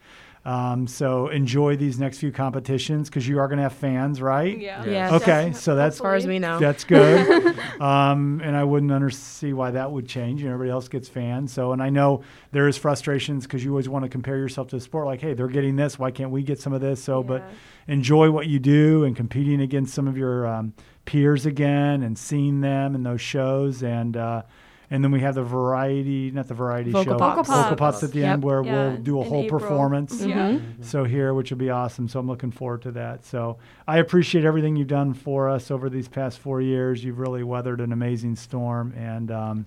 Um, 0.48 0.86
so 0.86 1.28
enjoy 1.28 1.76
these 1.76 1.98
next 2.00 2.20
few 2.20 2.32
competitions 2.32 3.10
because 3.10 3.28
you 3.28 3.38
are 3.38 3.48
going 3.48 3.58
to 3.58 3.64
have 3.64 3.74
fans, 3.74 4.22
right? 4.22 4.58
Yeah. 4.58 4.82
Yeah. 4.82 4.90
Yes. 4.90 5.12
Okay, 5.20 5.52
so 5.52 5.74
that's 5.76 5.96
as 5.96 6.00
far 6.00 6.14
as 6.14 6.26
we 6.26 6.38
know. 6.38 6.58
That's 6.58 6.84
good. 6.84 7.58
um, 7.82 8.40
and 8.42 8.56
I 8.56 8.64
wouldn't 8.64 8.90
under- 8.90 9.10
see 9.10 9.52
why 9.52 9.72
that 9.72 9.92
would 9.92 10.08
change. 10.08 10.40
You 10.40 10.46
know, 10.48 10.54
everybody 10.54 10.70
else 10.70 10.88
gets 10.88 11.06
fans. 11.06 11.52
So, 11.52 11.72
and 11.72 11.82
I 11.82 11.90
know 11.90 12.22
there 12.52 12.66
is 12.66 12.78
frustrations 12.78 13.44
because 13.44 13.62
you 13.62 13.72
always 13.72 13.90
want 13.90 14.06
to 14.06 14.08
compare 14.08 14.38
yourself 14.38 14.68
to 14.68 14.76
the 14.76 14.80
sport. 14.80 15.04
Like, 15.04 15.20
hey, 15.20 15.34
they're 15.34 15.48
getting 15.48 15.76
this. 15.76 15.98
Why 15.98 16.10
can't 16.10 16.30
we 16.30 16.42
get 16.42 16.58
some 16.58 16.72
of 16.72 16.80
this? 16.80 17.04
So, 17.04 17.22
but 17.22 17.44
enjoy 17.86 18.30
what 18.30 18.46
you 18.46 18.58
do 18.58 19.04
and 19.04 19.14
competing 19.14 19.60
against 19.60 19.92
some 19.92 20.08
of 20.08 20.16
your 20.16 20.46
um, 20.46 20.72
peers 21.04 21.44
again 21.44 22.02
and 22.02 22.16
seeing 22.16 22.62
them 22.62 22.94
in 22.94 23.02
those 23.02 23.20
shows. 23.20 23.82
And, 23.82 24.16
uh, 24.16 24.42
and 24.90 25.04
then 25.04 25.10
we 25.10 25.20
have 25.20 25.34
the 25.34 25.42
variety, 25.42 26.30
not 26.30 26.48
the 26.48 26.54
variety 26.54 26.90
Vocal 26.90 27.12
show, 27.14 27.18
Pops. 27.18 27.48
Vocal 27.48 27.62
Vocal 27.62 27.76
Pops 27.76 28.02
at 28.02 28.12
the 28.12 28.20
Yep. 28.20 28.32
end 28.34 28.42
where 28.42 28.62
Yeah, 28.62 28.72
we'll 28.88 28.96
do 28.98 29.18
a 29.18 29.22
in 29.22 29.28
whole 29.28 29.42
April. 29.42 29.60
performance 29.60 30.24
Yeah. 30.24 30.52
Mhm. 30.52 30.60
so 30.84 31.04
here, 31.04 31.34
which 31.34 31.50
will 31.50 31.58
be 31.58 31.70
awesome. 31.70 32.08
So 32.08 32.18
I'm 32.20 32.26
looking 32.26 32.50
forward 32.50 32.82
to 32.82 32.90
that. 32.92 33.24
So 33.24 33.58
I 33.86 33.98
appreciate 33.98 34.44
everything 34.44 34.76
you've 34.76 34.88
done 34.88 35.14
for 35.14 35.48
us 35.48 35.70
over 35.70 35.90
these 35.90 36.08
past 36.08 36.38
four 36.38 36.60
years. 36.60 37.04
You've 37.04 37.18
really 37.18 37.42
weathered 37.42 37.80
an 37.80 37.92
amazing 37.92 38.36
storm, 38.36 38.92
and 38.96 39.30
um, 39.30 39.66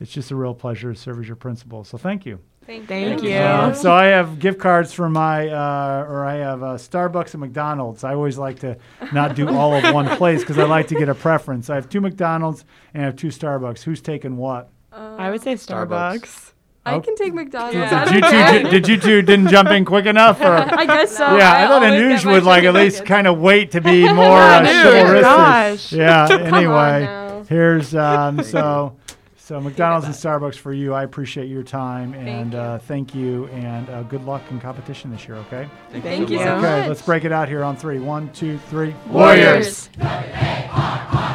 it's 0.00 0.10
just 0.12 0.30
a 0.30 0.36
real 0.36 0.54
pleasure 0.54 0.92
to 0.92 0.98
serve 0.98 1.18
as 1.20 1.26
your 1.26 1.36
principal. 1.36 1.84
So 1.84 1.98
thank 1.98 2.24
you. 2.26 2.38
Thank, 2.66 2.86
Thank 2.88 3.22
you. 3.22 3.30
you. 3.30 3.36
Uh, 3.36 3.74
so 3.74 3.92
I 3.92 4.06
have 4.06 4.38
gift 4.38 4.58
cards 4.58 4.92
for 4.92 5.08
my, 5.10 5.48
uh, 5.48 6.06
or 6.08 6.24
I 6.24 6.36
have 6.36 6.62
uh, 6.62 6.66
Starbucks 6.76 7.34
and 7.34 7.40
McDonald's. 7.42 8.04
I 8.04 8.14
always 8.14 8.38
like 8.38 8.60
to 8.60 8.76
not 9.12 9.34
do 9.36 9.48
all 9.48 9.74
of 9.74 9.92
one 9.92 10.08
place 10.16 10.40
because 10.40 10.58
I 10.58 10.64
like 10.64 10.88
to 10.88 10.94
get 10.94 11.08
a 11.08 11.14
preference. 11.14 11.68
I 11.68 11.74
have 11.74 11.88
two 11.90 12.00
McDonald's 12.00 12.64
and 12.94 13.02
I 13.02 13.06
have 13.06 13.16
two 13.16 13.28
Starbucks. 13.28 13.82
Who's 13.82 14.00
taking 14.00 14.36
what? 14.38 14.70
Uh, 14.92 15.16
I 15.18 15.30
would 15.30 15.42
say 15.42 15.54
Starbucks. 15.54 16.20
Starbucks. 16.20 16.50
I 16.86 16.94
Oh. 16.96 17.00
can 17.00 17.16
take 17.16 17.32
McDonald's. 17.32 17.76
Yeah. 17.76 18.04
I 18.06 18.12
Did 18.12 18.14
you 18.14 18.20
two? 18.30 18.62
Did, 18.62 18.70
did 18.70 18.88
you 18.88 19.00
two 19.00 19.22
didn't 19.22 19.48
jump 19.48 19.70
in 19.70 19.86
quick 19.86 20.04
enough? 20.04 20.38
Or 20.42 20.52
I 20.54 20.84
guess 20.84 21.16
so. 21.16 21.36
Yeah, 21.36 21.50
I 21.50 21.64
I 21.64 21.66
thought 21.68 21.82
always 21.82 22.22
Anuj 22.22 22.30
would 22.30 22.42
like 22.44 22.64
at 22.64 22.74
least 22.74 23.06
kind 23.06 23.26
of 23.26 23.38
wait 23.38 23.70
to 23.70 23.80
be 23.80 24.04
more 24.12 24.38
uh, 24.38 24.60
Anuj, 24.62 24.82
chivalrous. 24.82 25.22
gosh. 25.22 25.92
Yeah. 25.94 26.28
Come 26.28 26.40
on 26.42 26.54
Anyway, 26.54 27.04
now. 27.06 27.44
here's 27.48 27.94
um, 27.94 28.42
so 28.42 28.96
so 29.44 29.60
McDonald's 29.60 30.06
and 30.06 30.14
Starbucks 30.14 30.54
for 30.54 30.72
you. 30.72 30.94
I 30.94 31.02
appreciate 31.02 31.48
your 31.48 31.62
time 31.62 32.14
and 32.14 32.54
you. 32.54 32.58
uh, 32.58 32.78
thank 32.78 33.14
you 33.14 33.46
and 33.48 33.90
uh, 33.90 34.02
good 34.04 34.24
luck 34.24 34.40
in 34.50 34.58
competition 34.58 35.10
this 35.10 35.28
year. 35.28 35.36
Okay. 35.36 35.68
Thank 35.90 36.30
you 36.30 36.38
so 36.38 36.44
so 36.44 36.54
much. 36.54 36.62
much. 36.62 36.70
Okay. 36.70 36.88
Let's 36.88 37.02
break 37.02 37.26
it 37.26 37.32
out 37.32 37.46
here 37.46 37.62
on 37.62 37.76
three. 37.76 37.98
One, 37.98 38.32
two, 38.32 38.56
three. 38.56 38.94
Warriors. 39.06 39.90
Warriors. 39.98 41.30